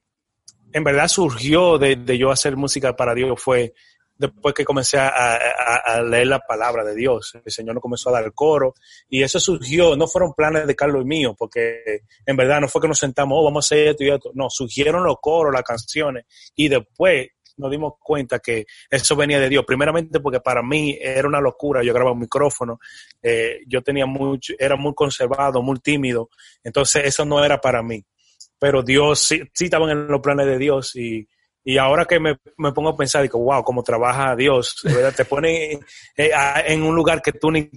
en 0.72 0.84
verdad 0.84 1.08
surgió 1.08 1.78
de, 1.78 1.96
de 1.96 2.18
yo 2.18 2.32
hacer 2.32 2.56
música 2.56 2.96
para 2.96 3.14
Dios 3.14 3.42
fue 3.42 3.74
después 4.18 4.54
que 4.54 4.66
comencé 4.66 4.98
a, 4.98 6.02
leer 6.02 6.28
la 6.28 6.40
palabra 6.40 6.84
de 6.84 6.96
Dios. 6.96 7.38
El 7.44 7.52
Señor 7.52 7.76
nos 7.76 7.82
comenzó 7.82 8.10
a 8.10 8.14
dar 8.14 8.24
el 8.24 8.34
coro 8.34 8.74
y 9.10 9.24
eso 9.24 9.40
surgió, 9.40 9.96
no 9.96 10.08
fueron 10.08 10.34
planes 10.34 10.68
de 10.68 10.76
Carlos 10.76 11.04
y 11.04 11.08
mío, 11.08 11.36
porque 11.38 12.02
en 12.26 12.36
verdad 12.36 12.62
no 12.62 12.68
fue 12.68 12.82
que 12.82 12.88
nos 12.88 13.00
sentamos, 13.00 13.38
oh, 13.40 13.46
vamos 13.46 13.66
a 13.66 13.76
hacer 13.76 13.90
esto 13.90 14.04
y 14.04 14.10
esto. 14.10 14.32
No, 14.34 14.50
surgieron 14.50 15.04
los 15.04 15.18
coros, 15.22 15.54
las 15.54 15.64
canciones 15.64 16.26
y 16.56 16.68
después 16.68 17.28
nos 17.58 17.72
dimos 17.72 17.94
cuenta 18.00 18.40
que 18.40 18.66
eso 18.90 19.16
venía 19.16 19.40
de 19.40 19.50
Dios. 19.50 19.66
Primeramente 19.66 20.20
porque 20.20 20.40
para 20.40 20.62
mí 20.62 20.98
era 21.00 21.28
una 21.28 21.42
locura. 21.42 21.84
Yo 21.84 21.94
grababa 21.94 22.14
un 22.14 22.22
micrófono, 22.22 22.80
eh, 23.22 23.60
yo 23.68 23.82
tenía 23.82 24.06
mucho, 24.06 24.54
era 24.58 24.76
muy 24.76 24.94
conservado, 24.94 25.62
muy 25.62 25.80
tímido. 25.80 26.30
Entonces 26.64 27.06
eso 27.06 27.26
no 27.26 27.44
era 27.44 27.60
para 27.60 27.84
mí. 27.84 28.04
Pero 28.60 28.82
Dios 28.82 29.20
sí, 29.20 29.42
sí 29.54 29.70
en 29.72 30.08
los 30.08 30.22
planes 30.22 30.48
de 30.48 30.58
Dios 30.58 30.96
y 30.96 31.28
y 31.70 31.78
ahora 31.78 32.06
que 32.06 32.18
me, 32.18 32.38
pongo 32.72 32.92
a 32.92 32.96
pensar, 32.96 33.24
digo, 33.24 33.40
wow, 33.40 33.62
cómo 33.62 33.84
trabaja 33.84 34.38
Dios, 34.38 34.82
te 35.18 35.26
pone 35.26 35.78
en 36.16 36.82
un 36.82 36.96
lugar 36.96 37.22
que 37.22 37.34
tú 37.34 37.52
ni, 37.52 37.70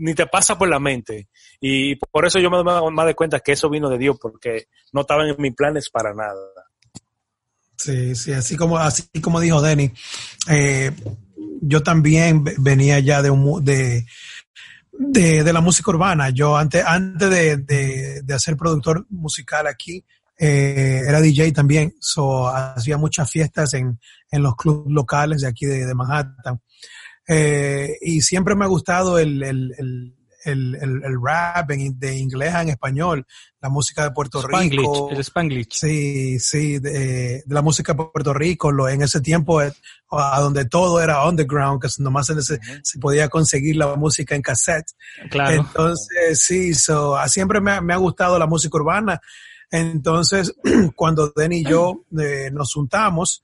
ni 0.00 0.14
te 0.14 0.26
pasa 0.26 0.58
por 0.58 0.68
la 0.68 0.78
mente. 0.78 1.28
Y 1.58 1.96
por 1.96 2.26
eso 2.26 2.38
yo 2.38 2.50
me 2.50 2.58
doy 2.58 2.92
más 2.92 3.06
de 3.06 3.14
cuenta 3.14 3.40
que 3.40 3.52
eso 3.52 3.70
vino 3.70 3.88
de 3.88 3.96
Dios, 3.96 4.18
porque 4.20 4.66
no 4.92 5.00
estaban 5.00 5.28
en 5.28 5.36
mis 5.38 5.54
planes 5.54 5.88
para 5.88 6.12
nada. 6.12 6.34
Sí, 7.76 8.14
sí, 8.14 8.32
así 8.32 8.56
como, 8.56 8.78
así 8.78 9.04
como 9.20 9.40
dijo 9.40 9.60
Denny, 9.60 9.92
eh, 10.48 10.92
yo 11.60 11.82
también 11.82 12.44
venía 12.58 12.98
ya 13.00 13.22
de, 13.22 13.30
un, 13.30 13.64
de, 13.64 14.06
de, 14.92 15.52
la 15.52 15.60
música 15.60 15.90
urbana. 15.90 16.30
Yo 16.30 16.56
antes, 16.56 16.84
antes 16.84 17.30
de, 17.30 17.56
de, 17.58 18.22
de 18.22 18.34
hacer 18.34 18.56
productor 18.56 19.06
musical 19.10 19.66
aquí, 19.66 20.04
eh, 20.38 21.02
era 21.06 21.20
DJ 21.20 21.52
también, 21.52 21.94
so, 21.98 22.48
hacía 22.48 22.98
muchas 22.98 23.30
fiestas 23.30 23.72
en, 23.74 23.98
en 24.30 24.42
los 24.42 24.54
clubes 24.54 24.92
locales 24.92 25.40
de 25.42 25.48
aquí 25.48 25.66
de, 25.66 25.94
Manhattan. 25.94 26.60
Eh, 27.28 27.96
y 28.02 28.20
siempre 28.20 28.54
me 28.54 28.64
ha 28.64 28.68
gustado 28.68 29.18
el, 29.18 29.42
el, 29.42 30.15
el 30.52 31.22
rap 31.22 31.68
de 31.70 32.16
inglés 32.16 32.54
en 32.54 32.68
español, 32.68 33.26
la 33.60 33.68
música 33.68 34.04
de 34.04 34.10
Puerto 34.12 34.46
Rico. 34.46 35.10
El 35.10 35.18
Spanglish. 35.18 35.72
Sí, 35.72 36.38
sí, 36.38 36.78
de, 36.78 37.42
la 37.48 37.62
música 37.62 37.92
de 37.92 38.04
Puerto 38.04 38.32
Rico, 38.32 38.70
lo, 38.70 38.88
en 38.88 39.02
ese 39.02 39.20
tiempo 39.20 39.60
eh, 39.60 39.72
a 40.10 40.40
donde 40.40 40.66
todo 40.66 41.00
era 41.00 41.26
underground, 41.26 41.82
que 41.82 41.88
nomás 41.98 42.26
se, 42.26 42.40
se 42.42 42.98
podía 43.00 43.28
conseguir 43.28 43.76
la 43.76 43.96
música 43.96 44.34
en 44.34 44.42
cassette. 44.42 44.86
Claro. 45.30 45.56
Entonces, 45.56 46.40
sí, 46.40 46.74
so, 46.74 47.16
siempre 47.26 47.60
me, 47.60 47.80
me 47.80 47.94
ha 47.94 47.98
gustado 47.98 48.38
la 48.38 48.46
música 48.46 48.76
urbana. 48.76 49.20
Entonces, 49.70 50.54
cuando 50.94 51.32
Den 51.34 51.52
y 51.52 51.64
yo 51.64 52.04
eh, 52.18 52.50
nos 52.52 52.72
juntamos, 52.72 53.42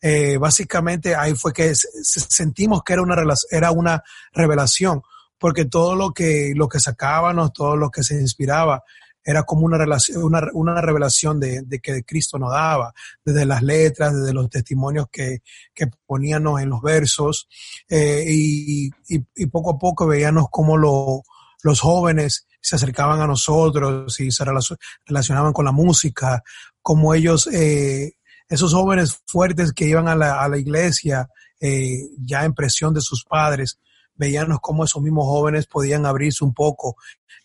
eh, 0.00 0.36
básicamente 0.38 1.16
ahí 1.16 1.34
fue 1.34 1.52
que 1.52 1.72
sentimos 1.74 2.82
que 2.84 2.92
era 2.92 3.02
una, 3.02 3.16
era 3.50 3.72
una 3.72 4.02
revelación, 4.32 5.02
porque 5.38 5.64
todo 5.64 5.94
lo 5.94 6.12
que, 6.12 6.52
lo 6.54 6.68
que 6.68 6.80
sacábamos, 6.80 7.52
todo 7.52 7.76
lo 7.76 7.90
que 7.90 8.02
se 8.02 8.14
inspiraba, 8.14 8.82
era 9.24 9.42
como 9.42 9.66
una, 9.66 9.76
relación, 9.76 10.22
una, 10.22 10.48
una 10.54 10.80
revelación 10.80 11.38
de, 11.38 11.60
de, 11.62 11.80
que 11.80 12.02
Cristo 12.02 12.38
nos 12.38 12.50
daba, 12.50 12.94
desde 13.22 13.44
las 13.44 13.62
letras, 13.62 14.14
desde 14.14 14.32
los 14.32 14.48
testimonios 14.48 15.06
que, 15.12 15.40
que 15.74 15.86
poníamos 16.06 16.62
en 16.62 16.70
los 16.70 16.80
versos, 16.80 17.46
eh, 17.90 18.24
y, 18.26 18.90
y, 19.08 19.46
poco 19.46 19.72
a 19.72 19.78
poco 19.78 20.06
veíamos 20.06 20.46
cómo 20.50 20.78
lo, 20.78 21.24
los 21.62 21.80
jóvenes 21.80 22.46
se 22.60 22.76
acercaban 22.76 23.20
a 23.20 23.26
nosotros 23.26 24.18
y 24.20 24.30
se 24.30 24.44
relacionaban 25.06 25.52
con 25.52 25.66
la 25.66 25.72
música, 25.72 26.42
como 26.80 27.14
ellos, 27.14 27.48
eh, 27.48 28.14
esos 28.48 28.72
jóvenes 28.72 29.20
fuertes 29.26 29.72
que 29.72 29.86
iban 29.86 30.08
a 30.08 30.16
la, 30.16 30.40
a 30.40 30.48
la 30.48 30.56
iglesia 30.56 31.28
eh, 31.60 31.98
ya 32.18 32.44
en 32.44 32.54
presión 32.54 32.94
de 32.94 33.00
sus 33.00 33.24
padres, 33.24 33.78
veíamos 34.18 34.58
cómo 34.60 34.84
esos 34.84 35.02
mismos 35.02 35.24
jóvenes 35.24 35.66
podían 35.66 36.04
abrirse 36.04 36.44
un 36.44 36.52
poco 36.52 36.96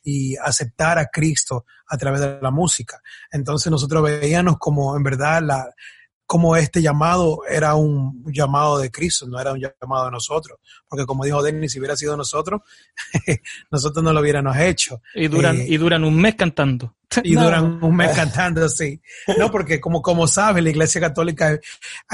y 0.04 0.36
aceptar 0.36 1.00
a 1.00 1.08
Cristo 1.08 1.66
a 1.88 1.98
través 1.98 2.20
de 2.20 2.40
la 2.42 2.52
música. 2.52 3.02
Entonces 3.32 3.72
nosotros 3.72 4.04
veíamos 4.04 4.58
como 4.58 4.98
en 4.98 5.04
verdad 5.04 5.42
la, 5.42 5.66
como 6.26 6.56
este 6.56 6.82
llamado 6.82 7.42
era 7.48 7.76
un 7.76 8.24
llamado 8.28 8.80
de 8.80 8.92
Cristo, 8.92 9.28
no 9.28 9.40
era 9.40 9.54
un 9.54 9.60
llamado 9.60 10.06
de 10.06 10.12
nosotros. 10.12 10.58
Porque 10.88 11.06
como 11.06 11.26
dijo 11.26 11.44
Denis, 11.44 11.72
si 11.72 11.80
hubiera 11.80 11.96
sido 11.96 12.18
nosotros, 12.18 12.62
nosotros 13.72 14.04
no 14.04 14.12
lo 14.14 14.20
hubiéramos 14.20 14.58
hecho. 14.58 15.02
Y 15.14 15.28
duran, 15.28 15.62
eh, 15.62 15.66
y 15.68 15.78
duran 15.78 16.04
un 16.04 16.20
mes 16.20 16.36
cantando. 16.36 16.96
Y 17.24 17.36
duran 17.36 17.84
un 17.84 17.96
mes 17.96 18.16
cantando, 18.16 18.68
sí. 18.70 19.02
No, 19.38 19.52
porque 19.52 19.80
como, 19.80 20.02
como 20.02 20.28
sabes, 20.28 20.64
la 20.64 20.70
iglesia 20.70 21.00
católica 21.02 21.60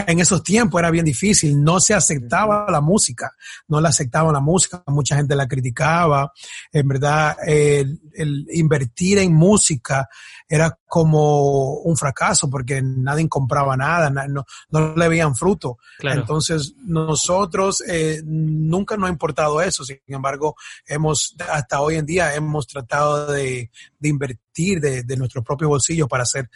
en 0.08 0.20
esos 0.20 0.44
tiempos 0.44 0.79
era 0.79 0.91
bien 0.91 1.06
difícil, 1.06 1.62
no 1.62 1.79
se 1.79 1.94
aceptaba 1.94 2.65
la 2.70 2.82
música, 2.82 3.32
no 3.68 3.82
la 3.82 3.89
aceptaban 3.89 4.34
la 4.34 4.39
música, 4.39 4.84
mucha 4.88 5.15
gente 5.15 5.36
la 5.36 5.48
criticaba. 5.48 6.32
En 6.72 6.88
verdad, 6.88 7.38
el, 7.46 8.00
el 8.13 8.48
invertir 8.51 9.20
en 9.20 9.34
música 9.34 10.08
era 10.48 10.77
como 10.88 11.74
un 11.75 11.96
fracaso 11.96 12.50
porque 12.50 12.82
nadie 12.82 13.29
compraba 13.29 13.77
nada, 13.77 14.10
no, 14.10 14.44
no 14.70 14.96
le 14.96 15.08
veían 15.08 15.36
fruto. 15.36 15.77
Entonces, 16.00 16.74
nosotros 16.84 17.84
eh, 17.88 18.22
nunca 18.25 18.98
nos 18.98 19.10
ha 19.10 19.12
importado 19.12 19.62
eso, 19.62 19.84
sin 19.86 20.00
embargo, 20.08 20.56
hemos, 20.88 21.36
hasta 21.51 21.82
hoy 21.82 21.96
en 21.96 22.06
día 22.06 22.34
hemos 22.34 22.65
tratado 22.65 23.32
de, 23.32 23.70
de 24.00 24.10
invertir 24.10 24.49
de, 24.56 25.03
de 25.03 25.18
nuestro 25.18 25.44
propio 25.44 25.70
bolsillo 25.70 26.08
para 26.08 26.24
hacer 26.24 26.50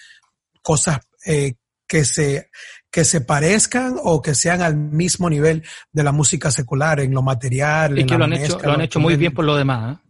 cosas 0.62 1.00
eh, 1.26 1.54
que 1.88 2.06
se, 2.06 2.50
que 2.90 3.06
se 3.06 3.22
parezcan 3.22 3.96
o 4.02 4.22
que 4.22 4.36
sean 4.36 4.62
al 4.62 4.76
mismo 4.76 5.30
nivel 5.30 5.64
de 5.92 6.04
la 6.04 6.12
música 6.12 6.52
secular 6.52 7.00
en 7.00 7.14
lo 7.14 7.22
material. 7.22 7.98
Y 8.00 8.06
que 8.06 8.18
lo 8.18 8.26
han, 8.26 8.34
hecho, 8.34 8.60
lo 8.64 8.74
han 8.74 8.82
hecho 8.82 9.00
muy 9.00 9.16
bien 9.16 9.34
por 9.34 9.46
lo 9.46 9.56
demás. 9.56 9.98
¿eh? 9.98 10.04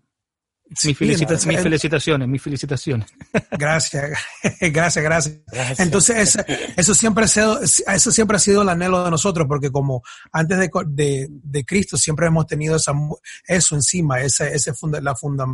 mis, 0.85 0.97
felicitaciones, 0.97 2.27
mis 2.27 2.41
felicitaciones. 2.41 3.09
Gracias, 3.51 4.19
gracias, 4.61 5.03
gracias. 5.03 5.79
Entonces, 5.79 6.37
eso, 6.75 6.93
siempre 6.95 7.25
ha 7.25 7.27
sido, 7.27 7.59
eso 7.61 8.11
siempre 8.11 8.37
ha 8.37 8.39
sido 8.39 8.61
el 8.61 8.69
anhelo 8.69 9.03
de 9.03 9.11
nosotros, 9.11 9.47
porque 9.47 9.71
como 9.71 10.01
antes 10.31 10.57
de, 10.59 11.27
de, 11.29 11.65
Cristo 11.65 11.97
siempre 11.97 12.27
hemos 12.27 12.47
tenido 12.47 12.75
esa, 12.75 12.93
eso 13.47 13.75
encima, 13.75 14.21
ese, 14.21 14.53
ese 14.53 14.73
funda, 14.73 15.01
la, 15.01 15.15
funda, 15.15 15.45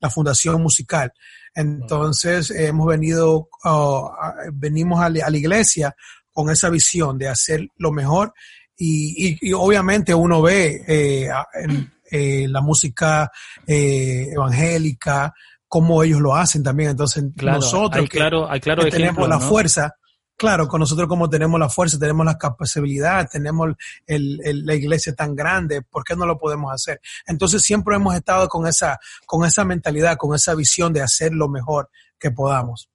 la 0.00 0.10
fundación 0.10 0.62
musical. 0.62 1.12
Entonces, 1.54 2.50
hemos 2.50 2.86
venido, 2.86 3.48
oh, 3.64 4.12
venimos 4.52 5.00
a 5.00 5.08
la, 5.08 5.36
iglesia 5.36 5.94
con 6.32 6.50
esa 6.50 6.70
visión 6.70 7.18
de 7.18 7.28
hacer 7.28 7.66
lo 7.76 7.92
mejor 7.92 8.32
y, 8.76 9.36
y, 9.40 9.52
obviamente 9.52 10.14
uno 10.14 10.40
ve 10.40 10.82
eh, 10.86 11.28
en, 11.54 11.92
eh, 12.10 12.46
la 12.48 12.60
música 12.60 13.30
eh, 13.66 14.28
evangélica, 14.32 15.32
cómo 15.68 16.02
ellos 16.02 16.20
lo 16.20 16.34
hacen 16.34 16.62
también. 16.62 16.90
Entonces, 16.90 17.24
nosotros 17.36 18.08
que, 18.08 18.18
claro, 18.18 18.48
claro 18.60 18.84
tenemos 18.88 19.28
la 19.28 19.38
fuerza, 19.38 19.94
claro, 20.40 20.66
con 20.68 20.80
nosotros 20.80 21.06
como 21.06 21.28
tenemos 21.28 21.60
la 21.60 21.68
fuerza, 21.68 21.98
tenemos 21.98 22.24
la 22.24 22.38
capacidad, 22.38 23.28
tenemos 23.30 23.74
la 24.06 24.74
iglesia 24.74 25.14
tan 25.14 25.36
grande, 25.36 25.82
¿por 25.82 26.02
qué 26.02 26.16
no 26.16 26.24
lo 26.24 26.38
podemos 26.38 26.72
hacer? 26.72 26.98
Entonces 27.26 27.60
siempre 27.60 27.94
hemos 27.96 28.14
estado 28.14 28.48
con 28.48 28.66
esa, 28.66 28.98
con 29.26 29.44
esa 29.44 29.66
mentalidad, 29.66 30.16
con 30.16 30.34
esa 30.34 30.54
visión 30.54 30.94
de 30.94 31.02
hacer 31.02 31.34
lo 31.34 31.50
mejor 31.50 31.90
que 32.18 32.30
podamos. 32.30 32.88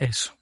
Eso. 0.00 0.32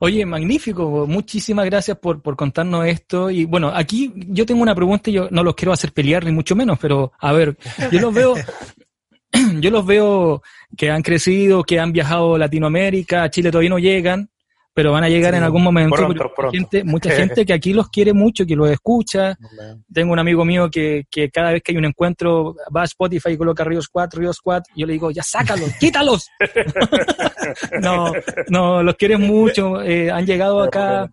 Oye, 0.00 0.26
magnífico. 0.26 1.06
Muchísimas 1.06 1.66
gracias 1.66 1.96
por, 1.98 2.20
por 2.20 2.34
contarnos 2.34 2.84
esto. 2.86 3.30
Y 3.30 3.44
bueno, 3.44 3.70
aquí 3.72 4.12
yo 4.26 4.44
tengo 4.44 4.62
una 4.62 4.74
pregunta 4.74 5.08
y 5.08 5.12
yo 5.12 5.28
no 5.30 5.44
los 5.44 5.54
quiero 5.54 5.72
hacer 5.72 5.92
pelear 5.92 6.24
ni 6.24 6.32
mucho 6.32 6.56
menos, 6.56 6.80
pero 6.80 7.12
a 7.20 7.30
ver, 7.30 7.56
yo 7.92 8.00
los 8.00 8.12
veo, 8.12 8.34
yo 9.60 9.70
los 9.70 9.86
veo 9.86 10.42
que 10.76 10.90
han 10.90 11.02
crecido, 11.02 11.62
que 11.62 11.78
han 11.78 11.92
viajado 11.92 12.34
a 12.34 12.38
Latinoamérica, 12.38 13.22
a 13.22 13.30
Chile 13.30 13.52
todavía 13.52 13.70
no 13.70 13.78
llegan, 13.78 14.30
pero 14.72 14.92
van 14.92 15.04
a 15.04 15.08
llegar 15.08 15.32
Sí, 15.32 15.38
en 15.38 15.42
algún 15.44 15.62
momento. 15.64 15.96
pronto, 15.96 16.30
pronto. 16.34 16.52
Gente, 16.52 16.84
mucha 16.84 17.10
gente 17.10 17.44
que 17.44 17.52
aquí 17.52 17.72
los 17.72 17.88
quiere 17.88 18.12
mucho, 18.12 18.46
que 18.46 18.54
los 18.56 18.70
escucha. 18.70 19.36
Tengo 19.92 20.12
un 20.12 20.18
amigo 20.18 20.44
mío 20.44 20.70
que, 20.70 21.04
que 21.10 21.28
cada 21.30 21.52
vez 21.52 21.62
que 21.62 21.72
hay 21.72 21.78
un 21.78 21.84
encuentro 21.86 22.54
va 22.74 22.82
a 22.82 22.84
Spotify 22.84 23.30
y 23.32 23.36
coloca 23.36 23.64
Río 23.64 23.82
Squad, 23.82 24.10
Río 24.14 24.32
Squad. 24.32 24.62
Yo 24.76 24.86
le 24.86 24.92
digo, 24.94 25.10
ya 25.10 25.22
sácalos, 25.22 25.70
quítalos. 25.80 26.28
no, 27.80 28.12
no, 28.48 28.82
los 28.82 28.94
quieren 28.96 29.22
mucho. 29.22 29.82
eh, 29.82 30.10
han 30.10 30.26
llegado 30.26 30.62
acá. 30.62 31.10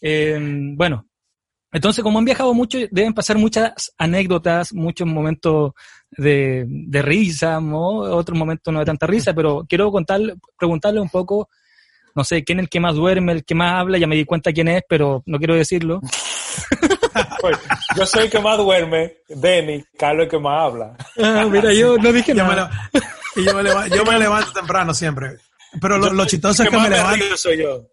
eh, 0.00 0.38
bueno, 0.76 1.04
entonces 1.72 2.02
como 2.02 2.18
han 2.18 2.24
viajado 2.24 2.54
mucho, 2.54 2.78
deben 2.90 3.12
pasar 3.12 3.36
muchas 3.36 3.92
anécdotas, 3.98 4.72
muchos 4.72 5.06
momentos 5.06 5.72
de, 6.10 6.64
de 6.66 7.02
risa, 7.02 7.60
¿no? 7.60 7.88
otros 7.98 8.38
momentos 8.38 8.72
no 8.72 8.80
de 8.80 8.86
tanta 8.86 9.06
risa, 9.06 9.34
pero 9.34 9.66
quiero 9.68 9.90
contarle, 9.92 10.34
preguntarle 10.58 11.00
un 11.00 11.10
poco, 11.10 11.48
no 12.18 12.24
sé, 12.24 12.42
quién 12.42 12.58
es 12.58 12.64
el 12.64 12.68
que 12.68 12.80
más 12.80 12.96
duerme, 12.96 13.30
el 13.30 13.44
que 13.44 13.54
más 13.54 13.74
habla, 13.74 13.96
ya 13.96 14.08
me 14.08 14.16
di 14.16 14.24
cuenta 14.24 14.52
quién 14.52 14.66
es, 14.66 14.82
pero 14.88 15.22
no 15.26 15.38
quiero 15.38 15.54
decirlo. 15.54 16.00
Pues, 17.40 17.56
yo 17.96 18.04
soy 18.04 18.24
el 18.24 18.30
que 18.30 18.40
más 18.40 18.58
duerme, 18.58 19.18
Denny, 19.28 19.84
Carlos 19.96 20.24
el 20.24 20.30
que 20.30 20.38
más 20.40 20.60
habla. 20.60 20.96
Ah, 21.22 21.46
mira, 21.48 21.72
yo 21.72 21.96
no 21.96 22.12
dije 22.12 22.34
Yo 22.34 22.44
me, 22.44 22.56
nada. 22.56 22.90
y 23.36 23.44
yo, 23.44 23.54
me 23.54 23.62
leva- 23.62 23.86
yo 23.86 24.04
me 24.04 24.18
levanto 24.18 24.52
temprano 24.52 24.92
siempre. 24.92 25.36
Pero 25.80 25.98
lo, 25.98 26.12
lo 26.12 26.26
chistoso 26.26 26.64
es 26.64 26.68
que 26.70 26.76
me 26.76 26.90
levanto, 26.90 27.36
soy 27.36 27.58
yo. 27.62 27.84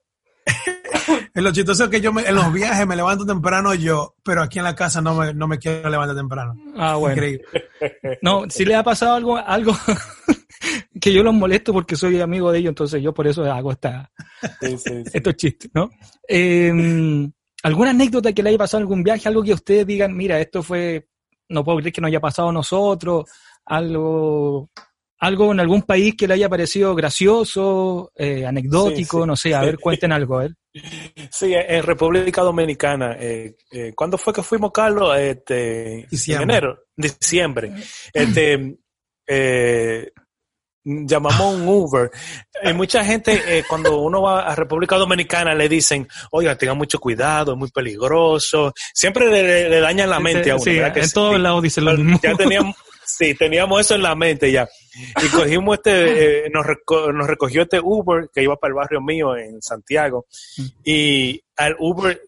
lo 1.35 1.51
chistoso 1.51 1.83
es 1.85 1.89
que 1.91 2.01
yo 2.01 2.11
me- 2.11 2.23
en 2.27 2.33
los 2.35 2.51
viajes 2.51 2.87
me 2.87 2.95
levanto 2.95 3.23
temprano 3.25 3.73
yo, 3.75 4.15
pero 4.23 4.41
aquí 4.41 4.57
en 4.57 4.65
la 4.65 4.75
casa 4.75 4.99
no 5.01 5.13
me, 5.13 5.31
no 5.33 5.47
me 5.47 5.59
quiero 5.59 5.89
levantar 5.89 6.15
temprano. 6.15 6.55
Ah, 6.75 6.95
bueno. 6.95 7.13
Increíble. 7.15 7.45
No, 8.23 8.45
si 8.49 8.65
le 8.65 8.75
ha 8.75 8.83
pasado 8.83 9.13
algo, 9.13 9.37
algo 9.37 9.75
que 11.01 11.13
yo 11.13 11.23
los 11.23 11.33
molesto 11.33 11.73
porque 11.73 11.95
soy 11.95 12.19
amigo 12.21 12.51
de 12.51 12.59
ellos, 12.59 12.69
entonces 12.69 13.01
yo 13.01 13.13
por 13.13 13.27
eso 13.27 13.43
hago 13.51 13.71
esta, 13.71 14.11
Sí, 14.61 14.77
sí, 14.77 15.03
sí. 15.05 15.11
estos 15.13 15.35
chistes, 15.35 15.71
¿no? 15.73 15.89
Eh, 16.27 17.29
¿Alguna 17.63 17.89
anécdota 17.89 18.31
que 18.31 18.43
le 18.43 18.49
haya 18.49 18.57
pasado 18.59 18.79
en 18.81 18.83
algún 18.83 19.03
viaje? 19.03 19.27
Algo 19.27 19.43
que 19.43 19.53
ustedes 19.53 19.87
digan, 19.87 20.15
mira, 20.15 20.39
esto 20.39 20.61
fue, 20.61 21.07
no 21.49 21.63
puedo 21.63 21.79
creer 21.79 21.93
que 21.93 22.01
nos 22.01 22.09
haya 22.09 22.19
pasado 22.19 22.49
a 22.49 22.53
nosotros, 22.53 23.25
algo, 23.65 24.69
algo 25.17 25.51
en 25.51 25.59
algún 25.59 25.81
país 25.81 26.15
que 26.15 26.27
le 26.27 26.35
haya 26.35 26.47
parecido 26.47 26.93
gracioso, 26.93 28.11
eh, 28.15 28.45
anecdótico, 28.45 29.17
Sí, 29.17 29.23
sí, 29.23 29.27
no 29.27 29.35
sé, 29.35 29.55
a 29.55 29.61
ver, 29.61 29.79
cuenten 29.79 30.11
algo, 30.11 30.37
a 30.37 30.41
ver. 30.43 30.55
Sí, 31.31 31.53
en 31.53 31.83
República 31.83 32.41
Dominicana. 32.41 33.15
Eh, 33.19 33.55
eh, 33.71 33.93
¿Cuándo 33.95 34.17
fue 34.17 34.33
que 34.33 34.43
fuimos, 34.43 34.71
Carlos? 34.71 35.17
Este, 35.17 36.05
Diciembre. 36.11 36.43
En 36.43 36.49
enero, 36.49 36.79
diciembre. 36.95 37.71
Este, 38.13 38.77
eh, 39.27 40.11
llamamos 40.85 41.55
un 41.55 41.67
Uber. 41.67 42.11
Hay 42.63 42.73
mucha 42.73 43.03
gente, 43.03 43.41
eh, 43.47 43.63
cuando 43.67 43.97
uno 43.99 44.21
va 44.21 44.41
a 44.41 44.55
República 44.55 44.95
Dominicana, 44.95 45.53
le 45.55 45.67
dicen, 45.67 46.07
oiga, 46.31 46.55
tenga 46.57 46.73
mucho 46.75 46.99
cuidado, 46.99 47.53
es 47.53 47.57
muy 47.57 47.71
peligroso. 47.71 48.71
Siempre 48.93 49.27
le, 49.29 49.69
le- 49.69 49.79
dañan 49.79 50.09
la 50.09 50.19
mente 50.19 50.51
a 50.51 50.55
uno. 50.55 50.63
Sí, 50.63 50.75
¿verdad 50.75 50.93
que 50.93 50.99
en 51.01 51.07
sí? 51.07 51.13
todos 51.13 51.39
lados 51.39 51.63
dicen 51.63 51.85
lo 51.85 51.93
mismo. 51.97 52.19
Ya 52.23 52.35
teníamos, 52.35 52.75
sí, 53.05 53.33
teníamos 53.35 53.81
eso 53.81 53.95
en 53.95 54.03
la 54.03 54.15
mente 54.15 54.51
ya. 54.51 54.67
Y 55.23 55.27
cogimos 55.29 55.77
este, 55.77 56.45
eh, 56.45 56.49
nos, 56.53 56.65
reco- 56.65 57.11
nos 57.13 57.27
recogió 57.27 57.63
este 57.63 57.79
Uber 57.83 58.29
que 58.33 58.43
iba 58.43 58.55
para 58.55 58.69
el 58.69 58.75
barrio 58.75 59.01
mío 59.01 59.35
en 59.35 59.61
Santiago. 59.61 60.27
Y 60.83 61.41
al 61.57 61.75
Uber 61.79 62.21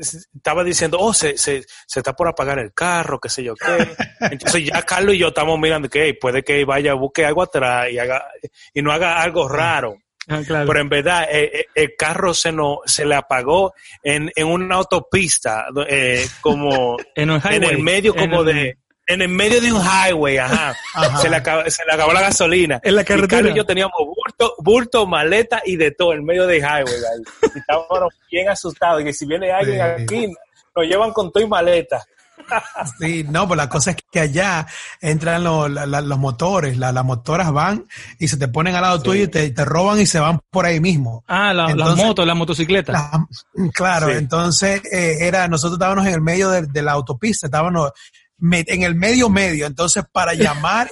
estaba 0.00 0.64
diciendo, 0.64 0.98
oh, 1.00 1.12
se, 1.14 1.36
se, 1.38 1.64
se 1.86 2.00
está 2.00 2.14
por 2.14 2.28
apagar 2.28 2.58
el 2.58 2.72
carro, 2.72 3.20
qué 3.20 3.28
sé 3.28 3.42
yo 3.44 3.54
qué. 3.54 3.88
Entonces 4.20 4.64
ya 4.66 4.82
Carlos 4.82 5.14
y 5.14 5.18
yo 5.18 5.28
estamos 5.28 5.58
mirando 5.58 5.88
que 5.88 6.04
hey, 6.04 6.18
puede 6.20 6.42
que 6.42 6.64
vaya, 6.64 6.94
busque 6.94 7.24
algo 7.24 7.42
atrás 7.42 7.90
y 7.90 7.98
haga, 7.98 8.24
y 8.72 8.82
no 8.82 8.92
haga 8.92 9.22
algo 9.22 9.48
raro. 9.48 9.96
Ah, 10.26 10.40
claro. 10.46 10.66
Pero 10.66 10.80
en 10.80 10.88
verdad, 10.88 11.28
eh, 11.30 11.50
eh, 11.52 11.64
el 11.74 11.94
carro 11.98 12.32
se, 12.32 12.50
no, 12.50 12.78
se 12.86 13.04
le 13.04 13.14
apagó 13.14 13.74
en, 14.02 14.30
en 14.34 14.46
una 14.46 14.76
autopista, 14.76 15.66
eh, 15.86 16.26
como 16.40 16.96
en, 17.14 17.30
el 17.30 17.78
medio 17.82 18.14
en 18.16 18.30
como 18.30 18.40
el- 18.40 18.46
de 18.46 18.78
en 19.06 19.22
el 19.22 19.28
medio 19.28 19.60
de 19.60 19.72
un 19.72 19.82
highway, 19.82 20.38
ajá. 20.38 20.74
Ajá. 20.94 21.18
Se, 21.18 21.28
le 21.28 21.36
acabó, 21.36 21.62
se 21.70 21.84
le 21.84 21.92
acabó 21.92 22.12
la 22.12 22.20
gasolina. 22.22 22.80
En 22.82 22.96
la 22.96 23.04
carretera. 23.04 23.28
Carlos 23.38 23.52
y 23.52 23.56
yo 23.56 23.66
teníamos 23.66 23.94
bulto, 23.98 24.54
bulto, 24.58 25.06
maleta 25.06 25.60
y 25.64 25.76
de 25.76 25.90
todo 25.90 26.12
en 26.14 26.24
medio 26.24 26.46
del 26.46 26.60
highway. 26.60 26.84
ahí. 26.86 27.50
Y 27.54 27.58
estábamos 27.58 28.14
bien 28.30 28.48
asustados. 28.48 29.02
Y 29.02 29.04
que 29.04 29.12
si 29.12 29.26
viene 29.26 29.52
alguien 29.52 29.76
Sí. 29.76 30.02
aquí, 30.02 30.34
nos 30.76 30.86
llevan 30.86 31.12
con 31.12 31.30
todo 31.30 31.42
y 31.42 31.46
maleta. 31.48 32.02
Sí, 32.98 33.24
no, 33.28 33.46
pues 33.46 33.56
la 33.56 33.68
cosa 33.68 33.92
es 33.92 33.96
que 34.10 34.20
allá 34.20 34.66
entran 35.00 35.44
los, 35.44 35.70
la- 35.70 35.86
la- 35.86 36.00
los 36.00 36.18
motores, 36.18 36.76
la- 36.76 36.90
las 36.92 37.04
motoras 37.04 37.52
van 37.52 37.86
y 38.18 38.26
se 38.28 38.36
te 38.36 38.48
ponen 38.48 38.74
al 38.74 38.82
lado 38.82 39.00
tuyo 39.00 39.22
y 39.24 39.28
te, 39.28 39.50
te 39.50 39.64
roban 39.64 40.00
y 40.00 40.06
se 40.06 40.18
van 40.18 40.40
por 40.50 40.66
ahí 40.66 40.80
mismo. 40.80 41.24
Ah, 41.28 41.52
la- 41.54 41.74
las 41.74 41.96
motos, 41.96 42.26
las 42.26 42.36
motocicletas. 42.36 42.92
La- 42.94 43.26
claro, 43.72 44.08
Sí. 44.08 44.14
entonces 44.16 44.82
eh, 44.92 45.18
era, 45.20 45.46
nosotros 45.48 45.74
estábamos 45.74 46.06
en 46.06 46.14
el 46.14 46.20
medio 46.20 46.50
de, 46.50 46.62
de 46.62 46.82
la 46.82 46.92
autopista, 46.92 47.46
estábamos 47.46 47.92
en 48.40 48.82
el 48.82 48.94
medio 48.94 49.28
medio, 49.28 49.66
entonces 49.66 50.04
para 50.12 50.34
llamar, 50.34 50.90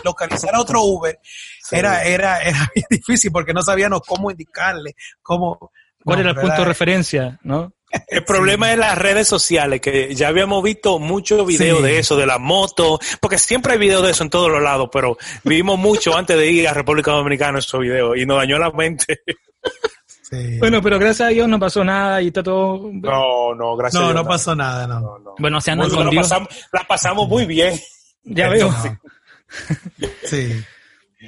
y 0.00 0.06
localizar 0.06 0.54
a 0.54 0.60
otro 0.60 0.82
Uber, 0.82 1.18
Sí. 1.62 1.76
era, 1.76 2.02
era, 2.04 2.38
era 2.42 2.70
bien 2.74 2.86
difícil 2.90 3.32
porque 3.32 3.54
no 3.54 3.62
sabíamos 3.62 4.00
cómo 4.06 4.30
indicarle, 4.30 4.94
cómo... 5.22 5.70
¿Cuál 6.04 6.18
no, 6.18 6.20
era 6.22 6.30
el 6.32 6.36
punto 6.36 6.58
de 6.60 6.64
referencia, 6.66 7.38
no? 7.44 7.72
El 8.08 8.24
problema 8.24 8.72
es 8.72 8.78
las 8.78 8.98
redes 8.98 9.26
sociales, 9.28 9.80
que 9.80 10.14
ya 10.14 10.28
habíamos 10.28 10.62
visto 10.62 10.98
muchos 10.98 11.46
videos 11.46 11.78
Sí. 11.78 11.84
de 11.84 11.98
eso, 11.98 12.16
de 12.16 12.26
la 12.26 12.38
moto, 12.38 12.98
porque 13.20 13.38
siempre 13.38 13.72
hay 13.74 13.78
videos 13.78 14.02
de 14.02 14.10
eso 14.10 14.24
en 14.24 14.30
todos 14.30 14.50
los 14.50 14.60
lados, 14.60 14.88
pero 14.92 15.16
vimos 15.44 15.78
mucho 15.78 16.14
antes 16.16 16.36
de 16.36 16.50
ir 16.50 16.68
a 16.68 16.74
República 16.74 17.12
Dominicana 17.12 17.60
esos 17.60 17.80
videos 17.80 18.18
y 18.18 18.26
nos 18.26 18.36
dañó 18.36 18.58
la 18.58 18.70
mente. 18.72 19.20
Sí. 20.34 20.58
Bueno, 20.58 20.82
pero 20.82 20.98
gracias 20.98 21.28
a 21.28 21.30
Dios 21.30 21.48
no 21.48 21.58
pasó 21.58 21.84
nada 21.84 22.20
y 22.22 22.28
está 22.28 22.42
todo... 22.42 22.90
No, 22.92 23.54
no, 23.54 23.76
gracias 23.76 24.00
a 24.00 24.06
no, 24.06 24.12
Dios, 24.12 24.22
no 24.22 24.28
pasó 24.28 24.54
nada, 24.54 24.86
no. 24.86 25.00
No, 25.00 25.18
no. 25.18 25.34
Bueno, 25.38 25.60
se 25.60 25.70
han 25.70 25.80
escondido. 25.80 26.22
pasamos, 26.22 26.48
la 26.72 26.84
pasamos 26.86 27.28
muy 27.28 27.46
bien. 27.46 27.74
Ya 28.26 28.48
veo. 28.48 28.70
No. 28.70 30.08
Sí. 30.24 30.50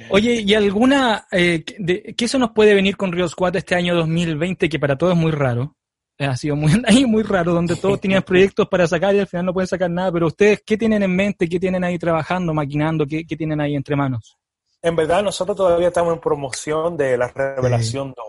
Oye, 0.09 0.41
¿y 0.41 0.55
alguna... 0.55 1.27
Eh, 1.31 1.63
de, 1.77 2.15
¿Qué 2.17 2.25
eso 2.25 2.39
nos 2.39 2.51
puede 2.53 2.73
venir 2.73 2.97
con 2.97 3.11
Ríos 3.11 3.35
4 3.35 3.59
este 3.59 3.75
año 3.75 3.93
2020 3.93 4.67
que 4.67 4.79
para 4.79 4.97
todos 4.97 5.13
es 5.13 5.19
muy 5.19 5.31
raro? 5.31 5.75
Eh, 6.17 6.25
Ha 6.25 6.35
sido 6.35 6.55
muy, 6.55 6.71
ahí 6.87 7.05
muy 7.05 7.21
raro, 7.21 7.53
donde 7.53 7.75
todos 7.75 7.99
tenían 8.01 8.23
proyectos 8.23 8.67
para 8.67 8.87
sacar 8.87 9.13
y 9.13 9.19
al 9.19 9.27
final 9.27 9.45
no 9.45 9.53
pueden 9.53 9.67
sacar 9.67 9.91
nada, 9.91 10.11
pero 10.11 10.25
ustedes, 10.25 10.63
¿qué 10.65 10.75
tienen 10.75 11.03
en 11.03 11.15
mente? 11.15 11.47
¿Qué 11.47 11.59
tienen 11.59 11.83
ahí 11.83 11.99
trabajando, 11.99 12.53
maquinando? 12.53 13.05
¿Qué, 13.05 13.25
qué 13.25 13.37
tienen 13.37 13.61
ahí 13.61 13.75
entre 13.75 13.95
manos? 13.95 14.37
En 14.81 14.95
verdad, 14.95 15.23
nosotros 15.23 15.57
todavía 15.57 15.87
estamos 15.89 16.13
en 16.13 16.19
promoción 16.19 16.97
de 16.97 17.17
la 17.17 17.27
Revelación 17.27 18.13
2. 18.15 18.25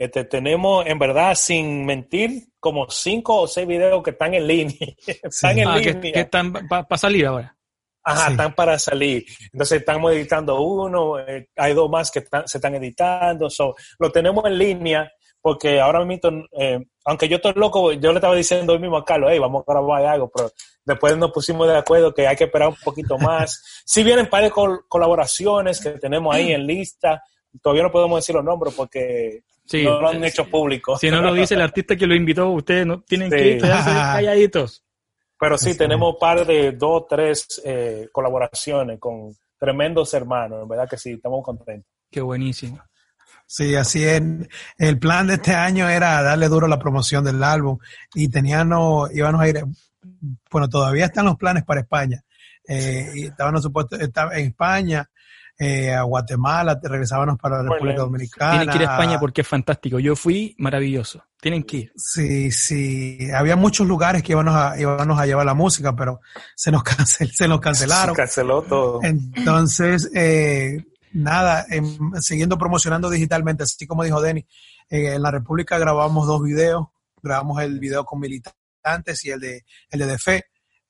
Este, 0.00 0.24
tenemos, 0.24 0.86
en 0.86 0.98
verdad, 0.98 1.34
sin 1.34 1.84
mentir, 1.84 2.44
como 2.58 2.88
cinco 2.88 3.42
o 3.42 3.46
seis 3.46 3.66
videos 3.66 4.02
que 4.02 4.10
están 4.12 4.32
en 4.32 4.46
línea. 4.46 4.74
están 5.22 5.58
en 5.58 5.68
Ah, 5.68 5.76
línea. 5.76 6.00
que 6.00 6.20
están 6.20 6.52
para 6.68 6.96
salir 6.96 7.26
ahora. 7.26 7.54
Ajá, 8.02 8.26
Sí. 8.26 8.30
están 8.32 8.54
para 8.54 8.78
salir. 8.78 9.26
Entonces 9.52 9.78
estamos 9.80 10.10
editando 10.12 10.58
uno, 10.62 11.18
eh, 11.20 11.50
hay 11.54 11.74
dos 11.74 11.90
más 11.90 12.10
que 12.10 12.20
están- 12.20 12.48
se 12.48 12.56
están 12.56 12.74
editando. 12.76 13.50
So, 13.50 13.74
lo 13.98 14.10
tenemos 14.10 14.42
en 14.46 14.56
línea 14.56 15.12
porque 15.42 15.78
ahora 15.78 16.02
mismo, 16.06 16.30
eh, 16.58 16.78
aunque 17.04 17.28
yo 17.28 17.36
estoy 17.36 17.52
loco, 17.56 17.92
yo 17.92 18.10
le 18.12 18.18
estaba 18.18 18.34
diciendo 18.34 18.72
hoy 18.72 18.78
mismo 18.78 18.96
a 18.96 19.04
Carlos, 19.04 19.28
hey, 19.30 19.38
vamos 19.38 19.64
a 19.68 19.70
grabar 19.70 20.06
algo, 20.06 20.30
pero 20.34 20.50
después 20.82 21.14
nos 21.18 21.30
pusimos 21.30 21.68
de 21.68 21.76
acuerdo 21.76 22.14
que 22.14 22.26
hay 22.26 22.36
que 22.36 22.44
esperar 22.44 22.68
un 22.68 22.76
poquito 22.82 23.18
más. 23.18 23.62
Si 23.84 24.02
vienen 24.02 24.30
par 24.30 24.44
de 24.44 24.50
col- 24.50 24.80
colaboraciones 24.88 25.78
que 25.78 25.90
tenemos 25.90 26.34
ahí 26.34 26.52
en 26.54 26.66
lista, 26.66 27.22
todavía 27.62 27.82
no 27.82 27.90
podemos 27.92 28.18
decir 28.18 28.34
los 28.34 28.44
nombres 28.44 28.72
porque 28.74 29.40
Sí. 29.70 29.84
no 29.84 30.00
lo 30.00 30.08
han 30.08 30.24
hecho 30.24 30.46
público. 30.46 30.98
Si 30.98 31.08
no 31.10 31.22
lo 31.22 31.32
dice 31.32 31.54
el 31.54 31.60
artista 31.60 31.94
que 31.94 32.06
lo 32.06 32.14
invitó, 32.16 32.48
ustedes 32.50 32.84
no 32.84 33.02
tienen 33.02 33.30
Sí. 33.30 33.36
que 33.36 33.58
quedarse 33.58 33.90
calladitos. 33.90 34.84
Pero 35.38 35.56
sí, 35.56 35.76
tenemos 35.76 36.16
par 36.20 36.44
de 36.44 36.72
dos, 36.72 37.04
tres 37.08 37.62
eh, 37.64 38.08
colaboraciones 38.12 38.98
con 38.98 39.32
tremendos 39.58 40.12
hermanos, 40.12 40.62
en 40.62 40.68
verdad 40.68 40.88
que 40.88 40.96
sí, 40.96 41.12
estamos 41.12 41.44
contentos. 41.44 41.88
Qué 42.10 42.20
buenísimo. 42.20 42.82
Sí, 43.46 43.74
así 43.76 44.04
es. 44.04 44.20
El 44.76 44.98
plan 44.98 45.28
de 45.28 45.34
este 45.34 45.54
año 45.54 45.88
era 45.88 46.20
darle 46.22 46.48
duro 46.48 46.66
a 46.66 46.68
la 46.68 46.78
promoción 46.78 47.24
del 47.24 47.42
álbum 47.42 47.78
y 48.14 48.28
teníamos, 48.28 49.14
íbamos 49.14 49.40
a 49.40 49.48
ir, 49.48 49.64
bueno, 50.50 50.68
todavía 50.68 51.06
están 51.06 51.26
los 51.26 51.36
planes 51.36 51.64
para 51.64 51.80
España. 51.80 52.22
Eh, 52.66 53.06
y 53.14 53.24
estábamos 53.26 53.62
supuestos, 53.62 54.00
estaba 54.00 54.36
en 54.36 54.46
España, 54.48 55.08
eh, 55.62 55.92
a 55.92 56.02
Guatemala, 56.04 56.80
te- 56.80 56.88
regresábamos 56.88 57.38
para 57.38 57.62
la 57.62 57.70
República. 57.70 58.00
Dominicana. 58.00 58.50
Tienen 58.52 58.68
que 58.70 58.82
ir 58.82 58.88
a 58.88 58.92
España 58.92 59.20
porque 59.20 59.42
es 59.42 59.46
fantástico. 59.46 59.98
Yo 59.98 60.16
fui 60.16 60.54
maravilloso. 60.58 61.22
Tienen 61.38 61.64
que 61.64 61.76
ir. 61.76 61.92
Sí, 61.96 62.50
sí. 62.50 63.18
Había 63.34 63.56
muchos 63.56 63.86
lugares 63.86 64.22
que 64.22 64.32
íbamos 64.32 64.54
a, 64.54 64.80
íbamos 64.80 65.18
a 65.20 65.26
llevar 65.26 65.44
la 65.44 65.52
música, 65.54 65.94
pero 65.94 66.20
se 66.56 66.70
nos, 66.70 66.82
cancel, 66.84 67.30
se 67.30 67.46
nos 67.46 67.60
cancelaron. 67.60 68.14
Se 68.14 68.22
canceló 68.22 68.62
todo. 68.62 69.00
Entonces, 69.02 70.10
eh, 70.14 70.82
nada, 71.12 71.66
em, 71.68 72.12
siguiendo 72.20 72.56
promocionando 72.56 73.10
digitalmente, 73.10 73.64
así 73.64 73.86
como 73.86 74.02
dijo 74.04 74.20
Denny, 74.22 74.46
eh, 74.88 75.14
en 75.14 75.22
la 75.22 75.30
República 75.30 75.76
grabamos 75.78 76.26
dos 76.26 76.42
videos, 76.42 76.86
grabamos 77.22 77.62
el 77.62 77.78
video 77.78 78.04
con 78.06 78.18
militantes 78.20 79.24
y 79.26 79.30
el 79.30 79.40
de 79.40 79.64
el 79.90 79.98
de 80.00 80.06
Defe, 80.06 80.44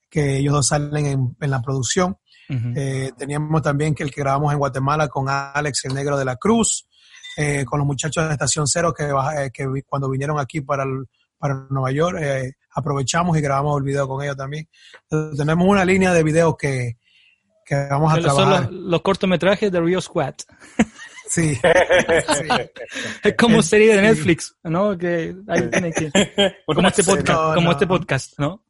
que 0.09 0.37
ellos 0.37 0.53
dos 0.53 0.67
salen 0.67 1.05
en, 1.05 1.35
en 1.41 1.51
la 1.51 1.61
producción. 1.61 2.17
Eh, 2.49 3.11
teníamos 3.17 3.61
también 3.61 3.95
que 3.95 4.03
el 4.03 4.11
que 4.11 4.21
grabamos 4.21 4.51
en 4.51 4.59
Guatemala 4.59 5.07
con 5.07 5.27
Alex 5.29 5.85
el 5.85 5.93
Negro 5.93 6.17
de 6.17 6.25
la 6.25 6.35
Cruz. 6.35 6.87
eh, 7.37 7.63
con 7.65 7.79
los 7.79 7.87
muchachos 7.87 8.27
de 8.27 8.33
Estación 8.33 8.67
Cero 8.67 8.93
que, 8.93 9.05
eh, 9.05 9.51
que 9.53 9.65
cuando 9.87 10.09
vinieron 10.09 10.37
aquí 10.39 10.61
para, 10.61 10.83
para 11.37 11.65
Nueva 11.69 11.91
York, 11.91 12.17
eh, 12.21 12.51
aprovechamos 12.75 13.37
y 13.37 13.41
grabamos 13.41 13.77
el 13.77 13.83
video 13.83 14.07
con 14.07 14.21
ellos 14.23 14.35
también. 14.35 14.67
Entonces, 15.03 15.37
tenemos 15.39 15.67
una 15.67 15.85
línea 15.85 16.13
de 16.13 16.23
videos 16.23 16.55
que, 16.57 16.97
que 17.65 17.87
vamos 17.89 18.13
a 18.13 18.19
trabajar. 18.19 18.65
Son 18.65 18.89
los, 18.89 19.01
cortometrajes 19.01 19.71
de 19.71 19.79
Rio 19.79 20.01
Squad. 20.01 20.35
Sí. 21.31 21.57
Es 23.23 23.35
como 23.37 23.61
serie 23.61 23.95
de 23.95 24.01
Netflix, 24.01 24.53
¿no? 24.63 24.97
Que. 24.97 25.33
Como 26.65 26.87
este 26.89 27.05
podcast, 27.05 27.55
como 27.55 27.71
este 27.71 27.87
podcast, 27.87 28.37
¿no? 28.37 28.65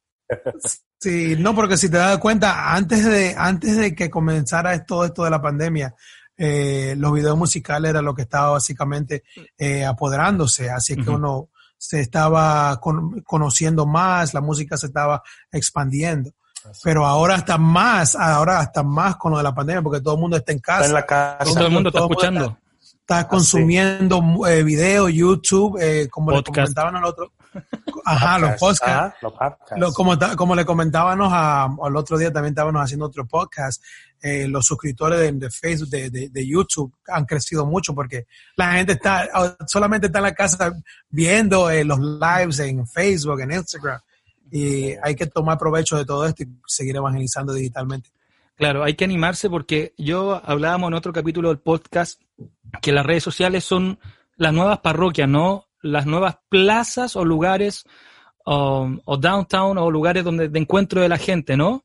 Sí, 0.99 1.35
no, 1.37 1.55
porque 1.55 1.77
si 1.77 1.89
te 1.89 1.97
das 1.97 2.19
cuenta, 2.19 2.73
antes 2.73 3.03
de, 3.03 3.35
antes 3.37 3.75
de 3.75 3.95
que 3.95 4.09
comenzara 4.09 4.85
todo 4.85 5.05
esto 5.05 5.23
de 5.23 5.31
la 5.31 5.41
pandemia, 5.41 5.95
eh, 6.37 6.93
los 6.97 7.13
videos 7.13 7.37
musicales 7.37 7.89
era 7.89 8.01
lo 8.01 8.13
que 8.13 8.21
estaba 8.23 8.51
básicamente 8.51 9.23
eh, 9.57 9.83
apoderándose, 9.83 10.69
así 10.69 10.95
que 10.95 11.09
uno 11.09 11.49
se 11.77 11.99
estaba 11.99 12.79
conociendo 13.23 13.87
más, 13.87 14.35
la 14.35 14.41
música 14.41 14.77
se 14.77 14.85
estaba 14.85 15.23
expandiendo. 15.51 16.31
Pero 16.83 17.05
ahora 17.05 17.35
está 17.37 17.57
más, 17.57 18.15
ahora 18.15 18.59
hasta 18.59 18.83
más 18.83 19.15
con 19.15 19.31
lo 19.31 19.37
de 19.37 19.43
la 19.43 19.55
pandemia, 19.55 19.81
porque 19.81 20.01
todo 20.01 20.13
el 20.13 20.19
mundo 20.19 20.37
está 20.37 20.51
en 20.51 20.59
casa. 20.59 20.85
en 20.85 20.93
la 20.93 21.05
casa. 21.05 21.43
Todo, 21.43 21.65
el 21.65 21.71
mundo 21.71 21.89
está 21.89 22.01
escuchando. 22.01 22.57
Está, 22.79 23.27
consumiendo 23.27 24.21
eh, 24.47 24.61
video, 24.63 25.09
YouTube, 25.09 25.79
eh, 25.81 26.07
como 26.09 26.31
le 26.31 26.43
comentaban 26.43 26.95
al 26.95 27.05
otro. 27.05 27.33
Ajá, 28.05 28.39
los 28.39 28.59
podcasts. 28.59 29.19
los 29.77 29.93
como, 29.93 30.17
como, 30.35 30.55
le 30.55 30.65
comentábamos 30.65 31.31
al 31.33 31.95
otro 31.95 32.17
día, 32.17 32.31
también 32.31 32.53
estábamos 32.53 32.81
haciendo 32.81 33.05
otro 33.05 33.25
podcast. 33.27 33.83
Eh, 34.21 34.47
los 34.47 34.65
suscriptores 34.65 35.19
de, 35.39 35.49
Facebook, 35.49 35.89
de, 35.89 36.09
de, 36.09 36.47
YouTube, 36.47 36.93
han 37.07 37.25
crecido 37.25 37.65
mucho 37.65 37.93
porque 37.93 38.27
la 38.55 38.73
gente 38.73 38.93
está 38.93 39.27
solamente 39.65 40.07
está 40.07 40.19
en 40.19 40.23
la 40.23 40.33
casa 40.33 40.73
viendo 41.09 41.69
eh, 41.69 41.83
los 41.83 41.99
lives 41.99 42.59
en 42.59 42.85
Facebook, 42.87 43.41
en 43.41 43.51
Instagram. 43.51 43.99
Y 44.51 44.91
hay 45.01 45.15
que 45.15 45.27
tomar 45.27 45.57
provecho 45.57 45.97
de 45.97 46.05
todo 46.05 46.25
esto 46.25 46.43
y 46.43 46.47
seguir 46.67 46.95
evangelizando 46.95 47.53
digitalmente. 47.53 48.09
Claro, 48.55 48.83
hay 48.83 48.93
que 48.93 49.05
animarse 49.05 49.49
porque 49.49 49.93
yo 49.97 50.39
hablábamos 50.45 50.89
en 50.89 50.93
otro 50.93 51.13
capítulo 51.13 51.49
del 51.49 51.59
podcast 51.59 52.21
que 52.81 52.91
las 52.91 53.05
redes 53.05 53.23
sociales 53.23 53.63
son 53.63 53.97
las 54.35 54.53
nuevas 54.53 54.79
parroquias, 54.79 55.27
¿no? 55.27 55.65
Las 55.81 56.05
nuevas 56.05 56.37
plazas 56.49 57.15
o 57.15 57.25
lugares 57.25 57.85
o, 58.45 59.17
downtown 59.19 59.77
o 59.77 59.91
lugares 59.91 60.23
donde 60.23 60.49
de 60.49 60.59
encuentro 60.59 61.01
de 61.01 61.09
la 61.09 61.17
gente, 61.17 61.57
¿no? 61.57 61.83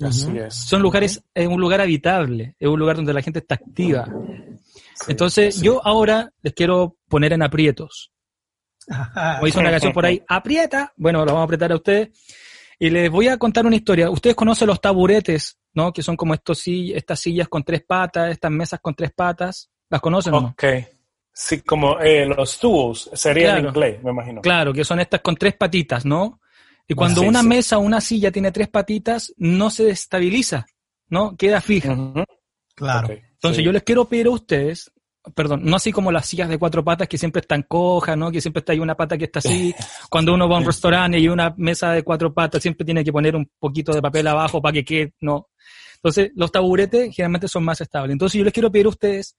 Así 0.00 0.36
es. 0.38 0.54
Son 0.54 0.80
lugares, 0.80 1.22
es 1.34 1.46
un 1.46 1.60
lugar 1.60 1.80
habitable, 1.80 2.56
es 2.58 2.68
un 2.68 2.78
lugar 2.78 2.96
donde 2.96 3.12
la 3.12 3.22
gente 3.22 3.40
está 3.40 3.56
activa. 3.56 4.06
Entonces, 5.08 5.60
yo 5.60 5.84
ahora 5.84 6.30
les 6.42 6.54
quiero 6.54 6.96
poner 7.08 7.32
en 7.32 7.42
aprietos. 7.42 8.12
O 9.40 9.46
hizo 9.46 9.60
una 9.60 9.70
canción 9.70 9.92
por 9.92 10.04
ahí, 10.04 10.22
aprieta. 10.26 10.92
Bueno, 10.96 11.20
lo 11.20 11.26
vamos 11.26 11.42
a 11.42 11.44
apretar 11.44 11.70
a 11.70 11.76
ustedes. 11.76 12.08
Y 12.78 12.90
les 12.90 13.10
voy 13.10 13.28
a 13.28 13.36
contar 13.36 13.66
una 13.66 13.76
historia. 13.76 14.10
Ustedes 14.10 14.34
conocen 14.34 14.66
los 14.66 14.80
taburetes, 14.80 15.58
¿no? 15.74 15.92
Que 15.92 16.02
son 16.02 16.16
como 16.16 16.34
estos, 16.34 16.62
estas 16.66 17.20
sillas 17.20 17.46
con 17.48 17.62
tres 17.62 17.84
patas, 17.86 18.32
estas 18.32 18.50
mesas 18.50 18.80
con 18.80 18.94
tres 18.94 19.12
patas. 19.12 19.70
¿Las 19.88 20.00
conocen 20.00 20.34
o 20.34 20.40
no? 20.40 20.54
Sí, 21.42 21.62
como 21.62 21.98
eh, 21.98 22.26
los 22.26 22.58
tools, 22.58 23.08
sería 23.14 23.56
en 23.56 23.64
inglés, 23.64 24.02
me 24.02 24.10
imagino. 24.10 24.42
Claro, 24.42 24.74
que 24.74 24.84
son 24.84 25.00
estas 25.00 25.22
con 25.22 25.36
tres 25.36 25.54
patitas, 25.54 26.04
¿no? 26.04 26.38
Y 26.86 26.92
cuando 26.92 27.22
una 27.22 27.42
mesa 27.42 27.78
o 27.78 27.80
una 27.80 28.02
silla 28.02 28.30
tiene 28.30 28.52
tres 28.52 28.68
patitas, 28.68 29.32
no 29.38 29.70
se 29.70 29.88
estabiliza, 29.88 30.66
¿no? 31.08 31.34
Queda 31.38 31.62
fija. 31.62 31.96
Claro. 32.74 33.08
Entonces 33.10 33.64
yo 33.64 33.72
les 33.72 33.84
quiero 33.84 34.04
pedir 34.04 34.26
a 34.26 34.30
ustedes 34.30 34.92
perdón, 35.34 35.62
no 35.64 35.76
así 35.76 35.92
como 35.92 36.12
las 36.12 36.26
sillas 36.26 36.48
de 36.50 36.58
cuatro 36.58 36.84
patas 36.84 37.08
que 37.08 37.16
siempre 37.16 37.40
están 37.40 37.62
cojas, 37.62 38.18
¿no? 38.18 38.30
Que 38.30 38.42
siempre 38.42 38.60
está 38.60 38.72
ahí 38.72 38.78
una 38.80 38.94
pata 38.94 39.16
que 39.16 39.24
está 39.24 39.38
así. 39.38 39.74
Cuando 40.10 40.34
uno 40.34 40.46
va 40.46 40.56
a 40.56 40.60
un 40.60 40.66
restaurante 40.66 41.18
y 41.18 41.22
hay 41.22 41.28
una 41.28 41.54
mesa 41.56 41.92
de 41.92 42.02
cuatro 42.02 42.34
patas, 42.34 42.60
siempre 42.60 42.84
tiene 42.84 43.02
que 43.02 43.12
poner 43.12 43.34
un 43.34 43.50
poquito 43.58 43.92
de 43.92 44.02
papel 44.02 44.26
abajo 44.26 44.60
para 44.60 44.74
que 44.74 44.84
quede, 44.84 45.14
no. 45.20 45.48
Entonces, 45.94 46.32
los 46.34 46.52
taburetes 46.52 47.14
generalmente 47.14 47.48
son 47.48 47.64
más 47.64 47.80
estables. 47.80 48.12
Entonces, 48.12 48.38
yo 48.38 48.44
les 48.44 48.52
quiero 48.52 48.70
pedir 48.70 48.86
a 48.86 48.90
ustedes 48.90 49.36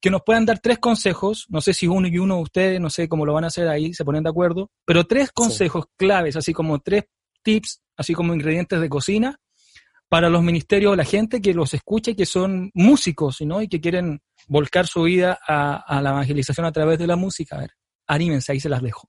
que 0.00 0.10
nos 0.10 0.22
puedan 0.22 0.46
dar 0.46 0.60
tres 0.60 0.78
consejos, 0.78 1.46
no 1.48 1.60
sé 1.60 1.74
si 1.74 1.86
uno 1.86 2.06
y 2.08 2.18
uno 2.18 2.36
de 2.36 2.42
ustedes, 2.42 2.80
no 2.80 2.90
sé 2.90 3.08
cómo 3.08 3.26
lo 3.26 3.32
van 3.32 3.44
a 3.44 3.48
hacer 3.48 3.68
ahí, 3.68 3.92
se 3.94 4.04
ponen 4.04 4.22
de 4.22 4.30
acuerdo, 4.30 4.70
pero 4.84 5.04
tres 5.04 5.32
consejos 5.32 5.86
claves, 5.96 6.36
así 6.36 6.52
como 6.52 6.78
tres 6.80 7.04
tips, 7.42 7.82
así 7.96 8.14
como 8.14 8.34
ingredientes 8.34 8.80
de 8.80 8.88
cocina, 8.88 9.40
para 10.08 10.30
los 10.30 10.42
ministerios, 10.42 10.96
la 10.96 11.04
gente 11.04 11.40
que 11.40 11.52
los 11.52 11.74
escucha 11.74 12.12
y 12.12 12.14
que 12.14 12.26
son 12.26 12.70
músicos, 12.74 13.40
¿no? 13.42 13.60
Y 13.60 13.68
que 13.68 13.80
quieren 13.80 14.22
volcar 14.46 14.86
su 14.86 15.02
vida 15.02 15.38
a, 15.46 16.00
la 16.00 16.10
evangelización 16.10 16.64
a 16.64 16.72
través 16.72 16.98
de 16.98 17.06
la 17.06 17.16
música. 17.16 17.56
A 17.56 17.60
ver, 17.60 17.72
anímense, 18.06 18.52
ahí 18.52 18.60
se 18.60 18.70
las 18.70 18.82
dejo. 18.82 19.08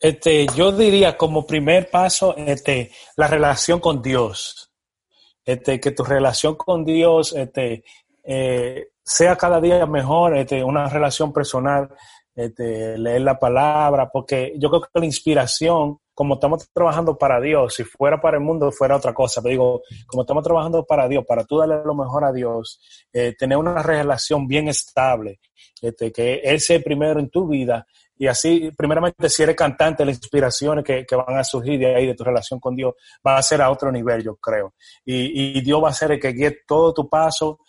Este, 0.00 0.46
yo 0.56 0.72
diría 0.72 1.16
como 1.16 1.46
primer 1.46 1.90
paso, 1.90 2.36
este, 2.36 2.90
la 3.16 3.28
relación 3.28 3.78
con 3.78 4.02
Dios. 4.02 4.72
Este, 5.44 5.78
que 5.78 5.92
tu 5.92 6.02
relación 6.02 6.56
con 6.56 6.84
Dios, 6.84 7.32
este, 7.32 7.84
eh, 8.24 8.88
sea 9.06 9.36
cada 9.36 9.60
día 9.60 9.86
mejor, 9.86 10.36
este, 10.36 10.64
una 10.64 10.88
relación 10.88 11.32
personal, 11.32 11.88
este, 12.34 12.98
leer 12.98 13.22
la 13.22 13.38
palabra, 13.38 14.10
porque 14.10 14.52
yo 14.58 14.68
creo 14.68 14.82
que 14.82 14.88
la 14.98 15.06
inspiración 15.06 16.00
como 16.16 16.34
estamos 16.34 16.66
trabajando 16.72 17.18
para 17.18 17.38
Dios, 17.42 17.74
si 17.74 17.84
fuera 17.84 18.18
para 18.18 18.38
el 18.38 18.42
mundo 18.42 18.72
fuera 18.72 18.96
otra 18.96 19.12
cosa, 19.12 19.42
pero 19.42 19.50
digo, 19.50 19.82
como 20.06 20.22
estamos 20.22 20.42
trabajando 20.42 20.82
para 20.86 21.06
Dios, 21.08 21.26
para 21.28 21.44
tú 21.44 21.58
darle 21.58 21.76
lo 21.84 21.94
mejor 21.94 22.24
a 22.24 22.32
Dios, 22.32 22.80
eh, 23.12 23.34
tener 23.38 23.58
una 23.58 23.82
relación 23.82 24.48
bien 24.48 24.66
estable, 24.68 25.40
este, 25.82 26.10
que 26.12 26.36
Él 26.36 26.58
sea 26.60 26.80
primero 26.80 27.20
en 27.20 27.28
tu 27.28 27.46
vida, 27.46 27.86
y 28.18 28.26
así, 28.26 28.70
primeramente, 28.76 29.28
si 29.28 29.42
eres 29.42 29.56
cantante, 29.56 30.04
las 30.04 30.16
inspiraciones 30.16 30.84
que, 30.84 31.04
que, 31.06 31.16
van 31.16 31.36
a 31.36 31.44
surgir 31.44 31.78
de 31.78 31.94
ahí, 31.94 32.06
de 32.06 32.14
tu 32.14 32.24
relación 32.24 32.58
con 32.58 32.74
Dios, 32.74 32.94
va 33.26 33.36
a 33.36 33.42
ser 33.42 33.60
a 33.60 33.70
otro 33.70 33.92
nivel, 33.92 34.22
yo 34.22 34.36
creo. 34.36 34.74
Y, 35.04 35.58
y 35.58 35.60
Dios 35.60 35.82
va 35.82 35.90
a 35.90 35.94
ser 35.94 36.12
el 36.12 36.20
que 36.20 36.32
guíe 36.32 36.58
todo 36.66 36.94
tu 36.94 37.08
paso. 37.08 37.60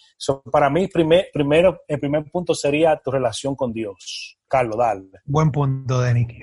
para 0.51 0.69
mí, 0.69 0.87
primer, 0.87 1.27
primero, 1.33 1.81
el 1.87 1.99
primer 1.99 2.23
punto 2.31 2.53
sería 2.53 2.97
tu 2.97 3.11
relación 3.11 3.55
con 3.55 3.73
Dios. 3.73 4.37
Carlos, 4.47 4.77
dale. 4.77 5.09
Buen 5.25 5.51
punto, 5.51 6.01
Denis. 6.01 6.27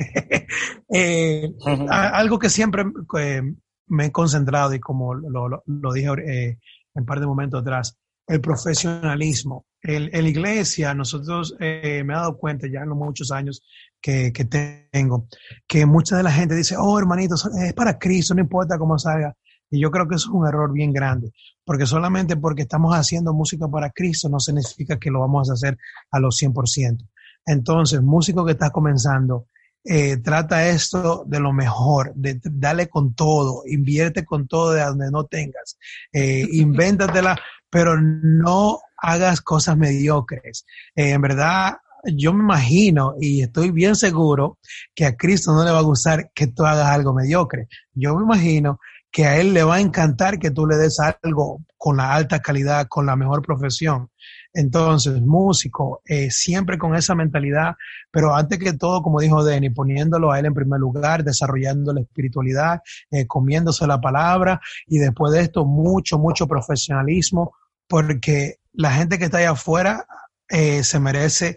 Eh, 0.96 1.52
algo 1.88 2.38
que 2.38 2.48
siempre 2.48 2.84
eh, 3.18 3.42
me 3.88 4.06
he 4.06 4.12
concentrado 4.12 4.72
y 4.74 4.78
como 4.78 5.14
lo, 5.14 5.48
lo, 5.66 5.92
dije 5.92 6.08
eh, 6.24 6.48
en 6.50 7.00
un 7.00 7.06
par 7.06 7.18
de 7.18 7.26
momentos 7.26 7.62
atrás, 7.62 7.98
el 8.28 8.40
profesionalismo. 8.40 9.66
En 9.85 10.23
la 10.23 10.29
iglesia, 10.29 10.94
nosotros 10.94 11.55
me 11.61 12.01
he 12.01 12.05
dado 12.05 12.37
cuenta 12.38 12.66
ya 12.66 12.81
en 12.81 12.88
los 12.88 12.99
muchos 12.99 13.31
años 13.31 13.62
que, 14.01 14.33
que, 14.33 14.44
tengo, 14.44 15.29
que 15.66 15.87
mucha 15.87 16.16
de 16.16 16.23
la 16.23 16.33
gente 16.33 16.55
dice, 16.55 16.77
oh 16.79 16.99
hermanito, 16.99 17.35
es 17.35 17.73
para 17.75 17.99
Cristo, 17.99 18.35
no 18.35 18.40
importa 18.40 18.79
cómo 18.79 18.99
salga. 18.99 19.35
Y 19.70 19.81
yo 19.81 19.90
creo 19.90 20.07
que 20.09 20.14
eso 20.14 20.29
es 20.29 20.35
un 20.35 20.47
error 20.47 20.73
bien 20.73 20.92
grande, 20.92 21.33
porque 21.64 21.87
solamente 21.87 22.37
porque 22.37 22.62
estamos 22.62 22.94
haciendo 22.94 23.35
música 23.35 23.66
para 23.68 23.90
Cristo 23.90 24.29
no 24.29 24.38
significa 24.38 24.99
que 24.99 25.11
lo 25.11 25.20
vamos 25.20 25.51
a 25.51 25.55
hacer 25.55 25.77
a 26.11 26.20
los 26.20 26.40
100%. 26.40 27.09
Entonces, 27.47 28.01
músico 28.01 28.44
que 28.44 28.53
está 28.53 28.70
comenzando, 28.70 29.49
eh, 29.85 30.16
trata 30.18 30.68
esto 30.68 31.25
de 31.27 31.40
lo 31.40 31.53
mejor, 31.53 32.12
de, 32.14 32.40
dale 32.42 32.88
con 32.88 33.14
todo, 33.14 33.62
invierte 33.66 34.25
con 34.25 34.49
todo 34.49 34.73
de 34.73 34.83
donde 34.83 35.11
no 35.11 35.25
tengas, 35.25 35.77
eh, 36.12 36.47
invéntatela, 36.53 37.38
pero 37.68 38.01
no 38.01 38.81
hagas 39.04 39.40
cosas 39.40 39.76
mediocres. 39.76 40.66
Eh, 40.96 41.10
en 41.10 41.20
verdad, 41.20 41.74
yo 42.04 42.32
me 42.32 42.42
imagino 42.42 43.14
y 43.20 43.42
estoy 43.42 43.70
bien 43.70 43.96
seguro 43.96 44.58
que 44.94 45.06
a 45.06 45.16
Cristo 45.16 45.52
no 45.52 45.64
le 45.64 45.70
va 45.70 45.78
a 45.78 45.82
gustar 45.82 46.30
que 46.34 46.48
tú 46.48 46.64
hagas 46.64 46.88
algo 46.88 47.14
mediocre. 47.14 47.68
Yo 47.92 48.14
me 48.16 48.22
imagino 48.24 48.78
que 49.10 49.26
a 49.26 49.38
Él 49.38 49.54
le 49.54 49.62
va 49.62 49.76
a 49.76 49.80
encantar 49.80 50.40
que 50.40 50.50
tú 50.50 50.66
le 50.66 50.76
des 50.76 50.98
algo 50.98 51.62
con 51.76 51.96
la 51.98 52.12
alta 52.14 52.40
calidad, 52.40 52.88
con 52.88 53.06
la 53.06 53.14
mejor 53.14 53.42
profesión. 53.42 54.10
Entonces, 54.52 55.20
músico, 55.20 56.00
eh, 56.04 56.30
siempre 56.30 56.78
con 56.78 56.96
esa 56.96 57.14
mentalidad, 57.14 57.74
pero 58.10 58.34
antes 58.34 58.58
que 58.58 58.72
todo, 58.72 59.02
como 59.02 59.20
dijo 59.20 59.44
Denny, 59.44 59.70
poniéndolo 59.70 60.32
a 60.32 60.38
él 60.38 60.46
en 60.46 60.54
primer 60.54 60.80
lugar, 60.80 61.22
desarrollando 61.22 61.92
la 61.92 62.00
espiritualidad, 62.00 62.80
eh, 63.10 63.26
comiéndose 63.26 63.86
la 63.86 64.00
palabra 64.00 64.60
y 64.86 64.98
después 64.98 65.32
de 65.32 65.42
esto, 65.42 65.64
mucho, 65.64 66.18
mucho 66.18 66.48
profesionalismo, 66.48 67.54
porque 67.86 68.58
la 68.74 68.92
gente 68.92 69.18
que 69.18 69.24
está 69.24 69.38
allá 69.38 69.52
afuera 69.52 70.06
eh, 70.48 70.84
se 70.84 71.00
merece 71.00 71.56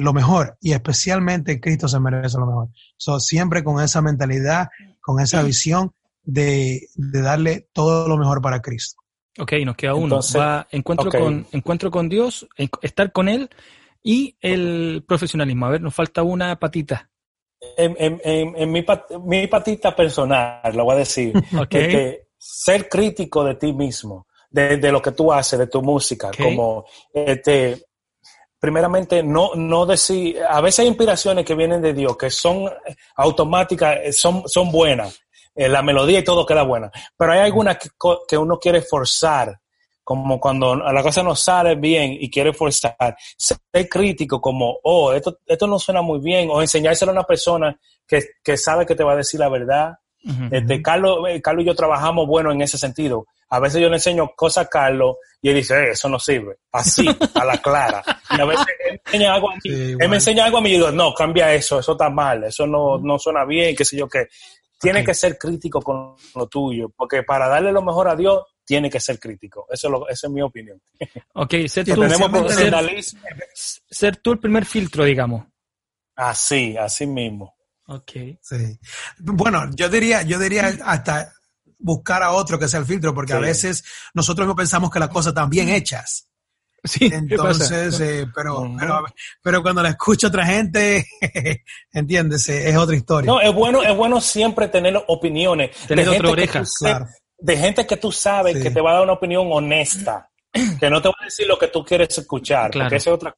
lo 0.00 0.12
mejor 0.12 0.56
y 0.60 0.70
especialmente 0.70 1.60
Cristo 1.60 1.88
se 1.88 1.98
merece 1.98 2.38
lo 2.38 2.46
mejor. 2.46 2.68
So, 2.96 3.18
siempre 3.18 3.64
con 3.64 3.82
esa 3.82 4.00
mentalidad, 4.02 4.68
con 5.00 5.18
esa 5.18 5.42
visión 5.42 5.92
de, 6.22 6.88
de 6.94 7.20
darle 7.20 7.68
todo 7.72 8.06
lo 8.06 8.16
mejor 8.16 8.40
para 8.40 8.62
Cristo. 8.62 9.04
Ok, 9.38 9.52
nos 9.64 9.76
queda 9.76 9.94
uno. 9.94 10.20
Va 10.36 10.66
encuentro, 10.70 11.10
con, 11.10 11.46
encuentro 11.52 11.90
con 11.90 12.08
Dios, 12.08 12.46
estar 12.82 13.10
con 13.10 13.28
Él 13.28 13.50
y 14.02 14.36
el 14.40 15.04
profesionalismo. 15.06 15.66
A 15.66 15.70
ver, 15.70 15.80
nos 15.80 15.94
falta 15.94 16.22
una 16.22 16.56
patita. 16.58 17.10
En, 17.76 17.96
en, 17.98 18.20
en, 18.24 18.70
mi, 18.70 18.84
mi, 19.24 19.46
patita 19.46 19.96
personal, 19.96 20.60
lo 20.74 20.84
voy 20.84 20.94
a 20.94 20.98
decir. 20.98 21.32
Okay. 21.58 22.18
ser 22.38 22.88
crítico 22.88 23.42
de 23.42 23.54
ti 23.54 23.72
mismo, 23.72 24.26
de, 24.54 24.76
de, 24.76 24.92
lo 24.92 25.02
que 25.02 25.10
tú 25.10 25.32
haces, 25.32 25.58
de 25.58 25.66
tu 25.66 25.82
música. 25.82 26.30
Como, 26.36 26.86
este, 27.12 27.84
primeramente, 28.60 29.22
no, 29.22 29.50
no 29.56 29.84
decir, 29.84 30.40
a 30.48 30.60
veces 30.60 30.80
hay 30.80 30.86
inspiraciones 30.86 31.44
que 31.44 31.56
vienen 31.56 31.82
de 31.82 31.92
Dios, 31.92 32.16
que 32.16 32.30
son 32.30 32.70
automáticas, 33.16 33.98
eh, 34.02 34.12
son, 34.12 34.48
son 34.48 34.70
buenas, 34.70 35.20
eh, 35.56 35.68
la 35.68 35.82
melodía 35.82 36.20
y 36.20 36.24
todo 36.24 36.46
queda 36.46 36.62
buena, 36.62 36.90
pero 37.16 37.32
hay 37.32 37.40
algunas 37.40 37.78
que, 37.78 37.88
que 38.28 38.38
uno 38.38 38.58
quiere 38.58 38.80
forzar, 38.80 39.60
como 40.04 40.38
cuando 40.38 40.76
la 40.76 41.02
cosa 41.02 41.22
no 41.22 41.34
sale 41.34 41.74
bien 41.74 42.16
y 42.20 42.30
quiere 42.30 42.52
forzar, 42.52 43.16
ser 43.36 43.88
crítico 43.88 44.40
como, 44.40 44.78
oh, 44.84 45.12
esto, 45.12 45.38
esto 45.46 45.66
no 45.66 45.78
suena 45.80 46.00
muy 46.00 46.20
bien, 46.20 46.48
o 46.50 46.60
enseñárselo 46.60 47.10
a 47.10 47.14
una 47.14 47.24
persona 47.24 47.76
que, 48.06 48.20
que 48.42 48.56
sabe 48.56 48.86
que 48.86 48.94
te 48.94 49.02
va 49.02 49.14
a 49.14 49.16
decir 49.16 49.40
la 49.40 49.48
verdad. 49.48 49.94
Este, 50.50 50.82
Carlos, 50.82 51.18
eh, 51.28 51.40
Carlos 51.42 51.64
y 51.64 51.66
yo 51.66 51.74
trabajamos 51.74 52.26
bueno 52.26 52.52
en 52.52 52.62
ese 52.62 52.78
sentido. 52.78 53.26
A 53.50 53.60
veces 53.60 53.80
yo 53.80 53.88
le 53.88 53.96
enseño 53.96 54.30
cosas 54.34 54.66
a 54.66 54.68
Carlos 54.68 55.16
y 55.40 55.50
él 55.50 55.56
dice, 55.56 55.74
eh, 55.74 55.90
eso 55.92 56.08
no 56.08 56.18
sirve. 56.18 56.56
Así, 56.72 57.06
a 57.34 57.44
la 57.44 57.58
clara. 57.58 58.02
Y 58.30 58.40
a 58.40 58.44
veces 58.44 58.66
él 58.88 59.00
me 59.04 59.10
enseña 59.12 59.34
algo 59.34 59.50
a 59.50 59.54
mí, 59.54 59.60
él 59.64 60.08
me 60.08 60.16
enseña 60.16 60.44
algo 60.46 60.58
a 60.58 60.60
mí 60.60 60.70
y 60.70 60.72
digo, 60.72 60.90
no, 60.90 61.14
cambia 61.14 61.52
eso, 61.52 61.78
eso 61.78 61.92
está 61.92 62.10
mal, 62.10 62.44
eso 62.44 62.66
no, 62.66 62.98
no 62.98 63.18
suena 63.18 63.44
bien, 63.44 63.76
qué 63.76 63.84
sé 63.84 63.96
yo 63.96 64.08
qué. 64.08 64.28
Tiene 64.80 65.04
que 65.04 65.14
ser 65.14 65.38
crítico 65.38 65.80
con 65.80 66.14
lo 66.34 66.46
tuyo, 66.46 66.90
porque 66.94 67.22
para 67.22 67.48
darle 67.48 67.72
lo 67.72 67.80
mejor 67.80 68.08
a 68.08 68.16
Dios, 68.16 68.42
tiene 68.64 68.90
que 68.90 69.00
ser 69.00 69.18
crítico. 69.18 69.66
Eso 69.70 69.86
es, 69.86 69.90
lo, 69.90 70.08
esa 70.08 70.26
es 70.26 70.32
mi 70.32 70.42
opinión. 70.42 70.80
Ok, 71.34 71.54
ser 71.66 71.84
tú, 71.84 72.08
ser, 72.48 72.74
ser 73.88 74.16
tú 74.16 74.32
el 74.32 74.38
primer 74.38 74.64
filtro, 74.64 75.04
digamos. 75.04 75.44
Así, 76.16 76.76
así 76.76 77.06
mismo. 77.06 77.53
Ok. 77.86 78.12
Sí. 78.40 78.78
Bueno, 79.18 79.70
yo 79.74 79.88
diría, 79.88 80.22
yo 80.22 80.38
diría 80.38 80.72
hasta 80.84 81.32
buscar 81.78 82.22
a 82.22 82.32
otro 82.32 82.58
que 82.58 82.68
sea 82.68 82.80
el 82.80 82.86
filtro, 82.86 83.14
porque 83.14 83.34
a 83.34 83.38
veces 83.38 83.84
nosotros 84.14 84.46
no 84.46 84.56
pensamos 84.56 84.90
que 84.90 85.00
las 85.00 85.10
cosas 85.10 85.32
están 85.32 85.50
bien 85.50 85.68
hechas. 85.68 86.28
Sí, 86.82 87.10
entonces, 87.10 87.98
eh, 88.00 88.26
pero, 88.34 88.70
pero, 88.78 89.04
pero, 89.42 89.62
cuando 89.62 89.82
la 89.82 89.88
escucha 89.88 90.26
otra 90.26 90.44
gente, 90.44 91.06
entiendes, 91.92 92.46
es 92.50 92.76
otra 92.76 92.94
historia. 92.94 93.26
No, 93.26 93.40
es 93.40 93.54
bueno, 93.54 93.82
es 93.82 93.96
bueno 93.96 94.20
siempre 94.20 94.68
tener 94.68 95.02
opiniones. 95.08 95.74
Tener 95.86 96.06
otra 96.10 96.30
oreja, 96.30 96.62
claro 96.78 97.08
de 97.44 97.56
gente 97.58 97.86
que 97.86 97.98
tú 97.98 98.10
sabes 98.10 98.62
que 98.62 98.70
te 98.70 98.80
va 98.80 98.92
a 98.92 98.94
dar 98.94 99.02
una 99.02 99.12
opinión 99.12 99.48
honesta, 99.52 100.30
que 100.52 100.88
no 100.88 101.02
te 101.02 101.08
va 101.08 101.14
a 101.20 101.24
decir 101.24 101.46
lo 101.46 101.58
que 101.58 101.68
tú 101.68 101.84
quieres 101.84 102.16
escuchar, 102.16 102.70
porque 102.70 102.96
esa 102.96 103.10
es 103.10 103.14
otra 103.14 103.36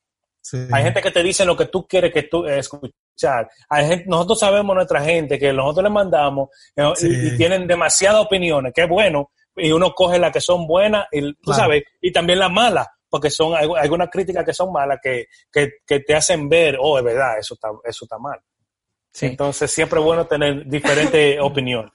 Hay 0.73 0.83
gente 0.85 1.03
que 1.03 1.11
te 1.11 1.23
dice 1.23 1.45
lo 1.45 1.57
que 1.57 1.67
tú 1.67 1.87
quieres 1.87 2.13
que 2.13 2.25
tú 2.25 2.47
eh, 2.47 2.59
escuchar. 2.59 3.49
Hay 3.69 3.87
gente, 3.87 4.05
nosotros 4.07 4.39
sabemos 4.39 4.75
nuestra 4.75 5.03
gente 5.03 5.39
que 5.39 5.53
nosotros 5.53 5.85
le 5.85 5.91
mandamos 5.91 6.51
eh, 6.77 6.93
y, 7.01 7.37
tienen 7.37 7.67
demasiadas 7.67 8.25
opiniones, 8.25 8.73
que 8.75 8.83
es 8.83 8.89
bueno, 8.89 9.31
y 9.57 9.73
uno 9.73 9.93
coge 9.93 10.19
las 10.19 10.33
que 10.33 10.41
son 10.41 10.67
buenas, 10.67 11.07
y, 11.11 11.33
tú 11.35 11.53
sabes, 11.53 11.85
y 12.01 12.13
también 12.13 12.39
las 12.39 12.51
malas, 12.51 12.87
porque 13.09 13.31
son 13.31 13.55
hay, 13.55 13.69
algunas 13.79 14.11
críticas 14.11 14.45
que 14.45 14.53
son 14.53 14.73
malas 14.73 14.99
que, 15.03 15.27
que, 15.53 16.01
te 16.01 16.15
hacen 16.15 16.49
ver, 16.49 16.77
oh, 16.81 16.99
es 16.99 17.05
verdad, 17.05 17.39
eso 17.39 17.55
está, 17.55 17.69
eso 17.85 18.05
está 18.05 18.19
mal. 18.19 18.39
Entonces 19.21 19.71
siempre 19.71 19.99
es 19.99 20.05
bueno 20.05 20.27
tener 20.27 20.67
diferentes 20.67 21.39
opiniones. 21.41 21.93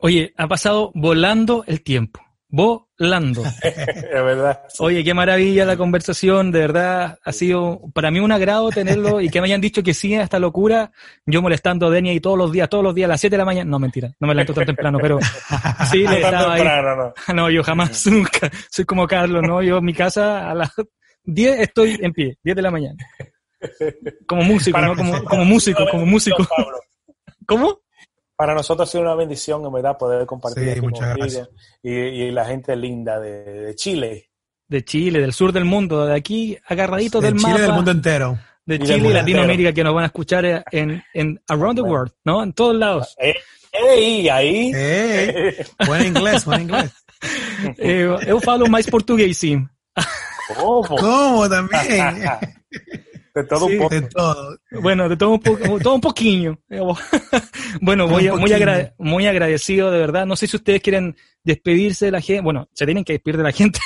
Oye, 0.00 0.32
ha 0.36 0.46
pasado 0.46 0.92
volando 0.94 1.64
el 1.66 1.82
tiempo. 1.82 2.23
Volando. 2.54 3.42
es 3.62 4.12
verdad. 4.12 4.60
Oye, 4.78 5.02
qué 5.02 5.12
maravilla 5.12 5.64
la 5.64 5.76
conversación, 5.76 6.52
de 6.52 6.60
verdad, 6.60 7.18
ha 7.24 7.32
sido 7.32 7.80
para 7.92 8.12
mí 8.12 8.20
un 8.20 8.30
agrado 8.30 8.70
tenerlo 8.70 9.20
y 9.20 9.28
que 9.28 9.40
me 9.40 9.48
hayan 9.48 9.60
dicho 9.60 9.82
que 9.82 9.92
sí 9.92 10.14
a 10.14 10.22
esta 10.22 10.38
locura, 10.38 10.92
yo 11.26 11.42
molestando 11.42 11.88
a 11.88 11.90
Denia 11.90 12.12
y 12.12 12.20
todos 12.20 12.38
los 12.38 12.52
días, 12.52 12.68
todos 12.68 12.84
los 12.84 12.94
días 12.94 13.06
a 13.06 13.14
las 13.14 13.20
7 13.20 13.34
de 13.34 13.38
la 13.38 13.44
mañana, 13.44 13.68
no 13.68 13.80
mentira, 13.80 14.14
no 14.20 14.28
me 14.28 14.34
levanto 14.34 14.54
tan 14.54 14.66
temprano, 14.66 15.00
pero 15.02 15.18
sí 15.90 16.06
le 16.06 16.20
estaba 16.20 16.54
ahí. 16.54 16.62
No. 16.62 17.12
no, 17.34 17.50
yo 17.50 17.64
jamás, 17.64 18.06
nunca, 18.06 18.48
soy 18.70 18.84
como 18.84 19.08
Carlos, 19.08 19.42
no, 19.42 19.60
yo 19.60 19.78
en 19.78 19.84
mi 19.84 19.92
casa 19.92 20.48
a 20.48 20.54
las 20.54 20.70
10 21.24 21.58
estoy 21.58 21.98
en 22.00 22.12
pie, 22.12 22.38
10 22.44 22.54
de 22.54 22.62
la 22.62 22.70
mañana. 22.70 23.04
Como 24.28 24.42
músico, 24.44 24.80
¿no? 24.80 24.94
Como, 24.94 25.24
como 25.24 25.44
músico, 25.44 25.88
como 25.90 26.06
músico. 26.06 26.46
¿Cómo? 27.46 27.80
Para 28.36 28.54
nosotros 28.54 28.88
ha 28.88 28.92
sido 28.92 29.02
una 29.02 29.14
bendición, 29.14 29.64
en 29.64 29.72
verdad, 29.72 29.96
poder 29.96 30.26
compartir 30.26 30.70
aquí 30.70 30.80
contigo 30.80 31.06
y, 31.82 32.30
la 32.30 32.44
gente 32.44 32.76
linda 32.76 33.20
de, 33.20 33.74
Chile. 33.74 34.30
De 34.66 34.84
Chile, 34.84 35.20
del 35.20 35.32
sur 35.32 35.52
del 35.52 35.64
mundo, 35.64 36.06
de 36.06 36.16
aquí 36.16 36.58
agarradito 36.66 37.20
del 37.20 37.36
Chile, 37.36 37.60
del 37.60 37.72
mundo 37.72 37.90
entero. 37.90 38.38
De 38.66 38.78
Chile 38.78 39.10
y 39.10 39.12
Latinoamérica, 39.12 39.72
que 39.72 39.84
nos 39.84 39.94
van 39.94 40.04
a 40.04 40.06
escuchar 40.06 40.64
en, 40.70 41.02
en 41.12 41.40
Around 41.48 41.76
the 41.76 41.82
World, 41.82 42.12
¿no? 42.24 42.42
En 42.42 42.52
todos 42.52 42.74
lados. 42.74 43.14
Eh, 43.18 43.34
¡Ey! 43.72 44.28
Ahí. 44.28 44.72
buen 45.86 46.06
inglés, 46.06 46.44
buen 46.44 46.62
inglés. 46.62 46.92
eh, 47.78 48.06
eu 48.26 48.40
falo 48.40 48.68
mais 48.68 48.88
português, 48.88 49.36
sim. 49.38 49.66
¿Cómo? 50.56 50.82
¿Cómo 50.84 51.48
también? 51.48 52.14
De 53.34 53.42
todo 53.42 53.66
un 53.66 53.78
poco. 53.78 53.96
Bueno, 54.80 55.08
de 55.08 55.16
todo 55.16 55.30
un, 55.30 55.40
poco, 55.40 55.58
todo 55.82 55.94
un 55.96 56.00
poquillo. 56.00 56.56
bueno, 57.80 58.06
muy, 58.06 58.30
muy, 58.98 59.26
agradecido, 59.26 59.90
de 59.90 59.98
verdad. 59.98 60.24
No 60.24 60.36
sé 60.36 60.46
si 60.46 60.56
ustedes 60.56 60.80
quieren 60.80 61.16
despedirse 61.42 62.06
de 62.06 62.10
la 62.12 62.20
gente. 62.20 62.42
Bueno, 62.42 62.68
se 62.72 62.84
tienen 62.84 63.02
que 63.02 63.14
despedir 63.14 63.38
de 63.38 63.42
la 63.42 63.52
gente. 63.52 63.80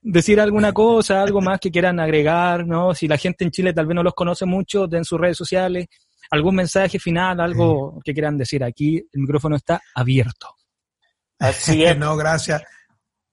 decir 0.00 0.40
alguna 0.40 0.72
cosa, 0.72 1.22
algo 1.22 1.42
más 1.42 1.60
que 1.60 1.70
quieran 1.70 2.00
agregar, 2.00 2.66
¿no? 2.66 2.94
Si 2.94 3.06
la 3.06 3.18
gente 3.18 3.44
en 3.44 3.50
Chile 3.50 3.74
tal 3.74 3.86
vez 3.86 3.94
no 3.94 4.02
los 4.02 4.14
conoce 4.14 4.46
mucho, 4.46 4.86
den 4.86 5.04
sus 5.04 5.20
redes 5.20 5.36
sociales. 5.36 5.86
Algún 6.30 6.54
mensaje 6.54 6.98
final, 6.98 7.38
algo 7.40 8.00
que 8.02 8.14
quieran 8.14 8.38
decir. 8.38 8.64
Aquí 8.64 8.96
el 8.96 9.20
micrófono 9.20 9.56
está 9.56 9.82
abierto. 9.94 10.48
Así 11.38 11.84
es. 11.84 11.98
no, 11.98 12.16
gracias. 12.16 12.62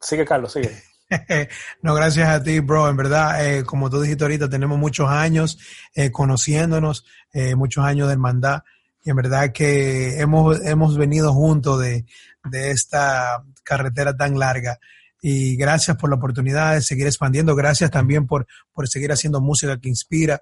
Sigue, 0.01 0.25
Carlos, 0.25 0.51
sigue. 0.51 0.90
no, 1.81 1.93
gracias 1.93 2.27
a 2.29 2.41
ti, 2.41 2.59
bro. 2.59 2.89
En 2.89 2.97
verdad, 2.97 3.45
eh, 3.45 3.63
como 3.63 3.89
tú 3.89 4.01
dijiste 4.01 4.23
ahorita, 4.23 4.49
tenemos 4.49 4.77
muchos 4.77 5.09
años 5.09 5.57
eh, 5.93 6.11
conociéndonos, 6.11 7.05
eh, 7.33 7.55
muchos 7.55 7.83
años 7.83 8.07
de 8.07 8.13
hermandad. 8.13 8.61
Y 9.03 9.09
en 9.09 9.15
verdad 9.15 9.51
que 9.51 10.19
hemos, 10.19 10.63
hemos 10.65 10.97
venido 10.97 11.33
juntos 11.33 11.79
de, 11.81 12.05
de 12.45 12.71
esta 12.71 13.43
carretera 13.63 14.15
tan 14.15 14.37
larga. 14.37 14.79
Y 15.21 15.55
gracias 15.55 15.97
por 15.97 16.09
la 16.09 16.15
oportunidad 16.15 16.73
de 16.73 16.81
seguir 16.81 17.07
expandiendo. 17.07 17.55
Gracias 17.55 17.91
también 17.91 18.25
por, 18.25 18.47
por 18.73 18.87
seguir 18.87 19.11
haciendo 19.11 19.41
música 19.41 19.79
que 19.79 19.89
inspira 19.89 20.41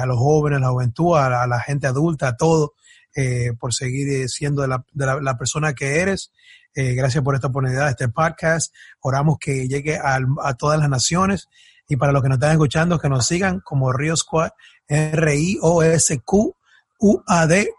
a 0.00 0.06
los 0.06 0.18
jóvenes, 0.18 0.58
a 0.58 0.60
la 0.60 0.68
juventud, 0.68 1.16
a 1.16 1.46
la, 1.48 1.60
gente 1.60 1.88
adulta, 1.88 2.28
a 2.28 2.36
todo. 2.36 2.74
Por 3.58 3.72
seguir 3.72 4.28
siendo 4.28 4.66
la, 4.66 4.84
de 4.92 5.06
la 5.22 5.38
persona 5.38 5.72
que 5.72 6.00
eres 6.00 6.32
eh, 6.76 6.94
gracias 6.94 7.22
por 7.22 7.36
esta 7.36 7.46
oportunidad, 7.46 7.88
este 7.88 8.08
podcast. 8.08 8.74
Oramos 9.00 9.38
que 9.38 9.68
llegue 9.68 9.96
a, 9.96 10.18
todas 10.58 10.80
las 10.80 10.88
naciones 10.88 11.48
y 11.88 11.96
para 11.96 12.10
los 12.12 12.20
que 12.22 12.28
nos 12.28 12.38
están 12.38 12.50
escuchando, 12.52 12.98
que 12.98 13.08
nos 13.08 13.26
sigan 13.26 13.60
como 13.60 13.92
Río 13.92 14.16
Squad, 14.16 14.50
R-I-O-S-Q-U-A-D 14.88 15.30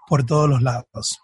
por 0.08 0.26
todos 0.26 0.50
los 0.50 0.62
lados. 0.62 1.20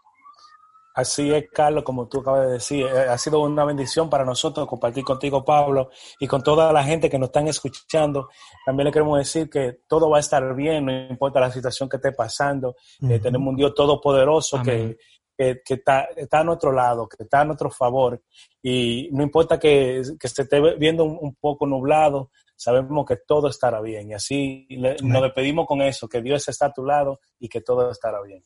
Así 0.93 1.33
es, 1.33 1.45
Carlos, 1.51 1.83
como 1.83 2.07
tú 2.07 2.19
acabas 2.19 2.47
de 2.47 2.53
decir, 2.53 2.85
eh, 2.85 3.07
ha 3.09 3.17
sido 3.17 3.39
una 3.41 3.63
bendición 3.63 4.09
para 4.09 4.25
nosotros 4.25 4.67
compartir 4.67 5.03
contigo, 5.03 5.43
Pablo, 5.43 5.89
y 6.19 6.27
con 6.27 6.43
toda 6.43 6.73
la 6.73 6.83
gente 6.83 7.09
que 7.09 7.17
nos 7.17 7.29
están 7.29 7.47
escuchando. 7.47 8.27
También 8.65 8.85
le 8.85 8.91
queremos 8.91 9.17
decir 9.17 9.49
que 9.49 9.79
todo 9.87 10.09
va 10.09 10.17
a 10.17 10.19
estar 10.19 10.53
bien, 10.53 10.85
no 10.85 10.91
importa 10.91 11.39
la 11.39 11.51
situación 11.51 11.87
que 11.87 11.95
esté 11.95 12.11
pasando. 12.11 12.75
Eh, 13.09 13.19
tenemos 13.19 13.47
un 13.47 13.55
Dios 13.55 13.73
todopoderoso 13.73 14.61
que, 14.61 14.97
que, 15.37 15.61
está, 15.73 16.09
está, 16.15 16.39
a 16.41 16.43
nuestro 16.43 16.73
lado, 16.73 17.07
que 17.07 17.23
está 17.23 17.41
a 17.41 17.45
nuestro 17.45 17.71
favor. 17.71 18.21
Y 18.61 19.09
no 19.13 19.23
importa 19.23 19.57
que, 19.57 20.01
que 20.19 20.27
se 20.27 20.41
esté 20.43 20.59
viendo 20.75 21.05
un, 21.05 21.35
poco 21.35 21.65
nublado, 21.65 22.31
sabemos 22.55 23.05
que 23.05 23.15
todo 23.15 23.47
estará 23.47 23.79
bien. 23.79 24.09
Y 24.09 24.13
así 24.13 24.67
nos 25.01 25.23
despedimos 25.23 25.65
con 25.67 25.81
eso, 25.81 26.09
que 26.09 26.21
Dios 26.21 26.47
está 26.49 26.67
a 26.67 26.73
tu 26.73 26.85
lado 26.85 27.21
y 27.39 27.47
que 27.47 27.61
todo 27.61 27.89
estará 27.89 28.21
bien. 28.21 28.43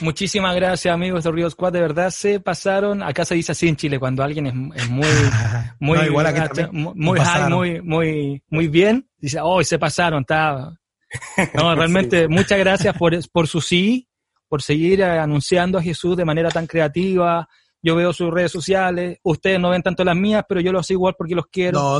Muchísimas 0.00 0.54
gracias, 0.56 0.92
amigos 0.92 1.24
de 1.24 1.30
Río 1.30 1.50
Squad. 1.50 1.72
De 1.72 1.80
verdad 1.80 2.10
se 2.10 2.40
pasaron. 2.40 3.02
Acá 3.02 3.24
se 3.24 3.34
dice 3.34 3.52
así 3.52 3.68
en 3.68 3.76
Chile, 3.76 3.98
cuando 3.98 4.22
alguien 4.22 4.46
es, 4.46 4.54
muy, 4.54 4.72
muy, 5.78 5.98
muy, 6.10 7.20
muy, 7.48 7.82
muy, 7.82 8.42
muy 8.48 8.68
bien, 8.68 9.08
dice, 9.18 9.38
oh, 9.42 9.62
se 9.62 9.78
pasaron, 9.78 10.22
está. 10.22 10.72
No, 11.54 11.74
realmente, 11.74 12.26
muchas 12.26 12.58
gracias 12.58 12.96
por, 12.96 13.12
por 13.30 13.46
su 13.46 13.60
sí, 13.60 14.08
por 14.48 14.62
seguir 14.62 15.00
eh, 15.00 15.18
anunciando 15.18 15.78
a 15.78 15.82
Jesús 15.82 16.16
de 16.16 16.24
manera 16.24 16.48
tan 16.48 16.66
creativa. 16.66 17.46
Yo 17.82 17.96
veo 17.96 18.12
sus 18.12 18.30
redes 18.30 18.52
sociales, 18.52 19.18
ustedes 19.24 19.58
no 19.58 19.70
ven 19.70 19.82
tanto 19.82 20.04
las 20.04 20.16
mías, 20.16 20.44
pero 20.48 20.60
yo 20.60 20.72
los 20.72 20.86
sigo 20.86 20.98
igual 20.98 21.14
porque 21.18 21.34
los 21.34 21.46
quiero. 21.48 21.80
No, 21.80 21.98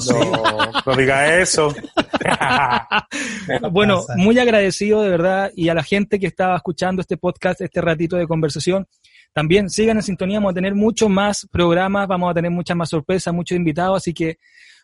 no, 0.87 0.96
diga 0.96 1.38
eso. 1.40 1.74
bueno, 3.70 4.04
muy 4.16 4.38
agradecido 4.38 5.02
de 5.02 5.11
verdad 5.11 5.50
y 5.54 5.68
a 5.68 5.74
la 5.74 5.82
gente 5.82 6.18
que 6.18 6.26
estaba 6.26 6.56
escuchando 6.56 7.00
este 7.00 7.16
podcast, 7.16 7.61
este 7.61 7.80
ratito 7.80 8.16
de 8.16 8.26
conversación. 8.26 8.87
También 9.32 9.70
sigan 9.70 9.96
en 9.96 10.02
sintonía, 10.02 10.38
vamos 10.38 10.52
a 10.52 10.54
tener 10.54 10.74
muchos 10.74 11.08
más 11.08 11.48
programas, 11.50 12.06
vamos 12.06 12.30
a 12.30 12.35
tener 12.35 12.50
muchas 12.50 12.76
más 12.76 12.90
sorpresas, 12.90 13.32
muchos 13.32 13.56
invitados, 13.56 13.96
así 13.98 14.12
que 14.12 14.37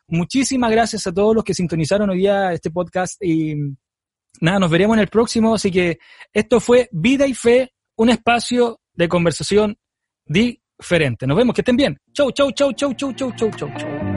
muchísimas 0.07 0.71
gracias 0.71 1.07
a 1.07 1.13
todos 1.13 1.35
los 1.35 1.45
que 1.45 1.55
sintonizaron 1.55 2.11
hoy 2.11 2.19
día 2.19 2.53
este 2.53 2.71
podcast 2.71 3.23
y 3.23 3.55
nada, 4.41 4.59
nos 4.59 4.71
veremos 4.71 4.97
en 4.97 5.03
el 5.03 5.09
próximo. 5.09 5.55
Así 5.55 5.71
que 5.71 5.99
esto 6.33 6.61
fue 6.61 6.89
Vida 6.93 7.27
y 7.27 7.35
Fe, 7.35 7.73
un 7.97 8.11
espacio 8.11 8.81
de 8.93 9.09
conversación 9.09 9.77
diferente. 10.25 11.27
Nos 11.27 11.37
vemos, 11.37 11.55
que 11.55 11.61
estén 11.61 11.77
bien. 11.77 11.99
Chau, 12.13 12.31
chau, 12.33 12.51
chau, 12.53 12.73
chau, 12.73 12.95
chau, 12.95 13.13
chau, 13.13 13.33
chau, 13.33 13.51
chau, 13.51 13.71
chau. 13.77 14.08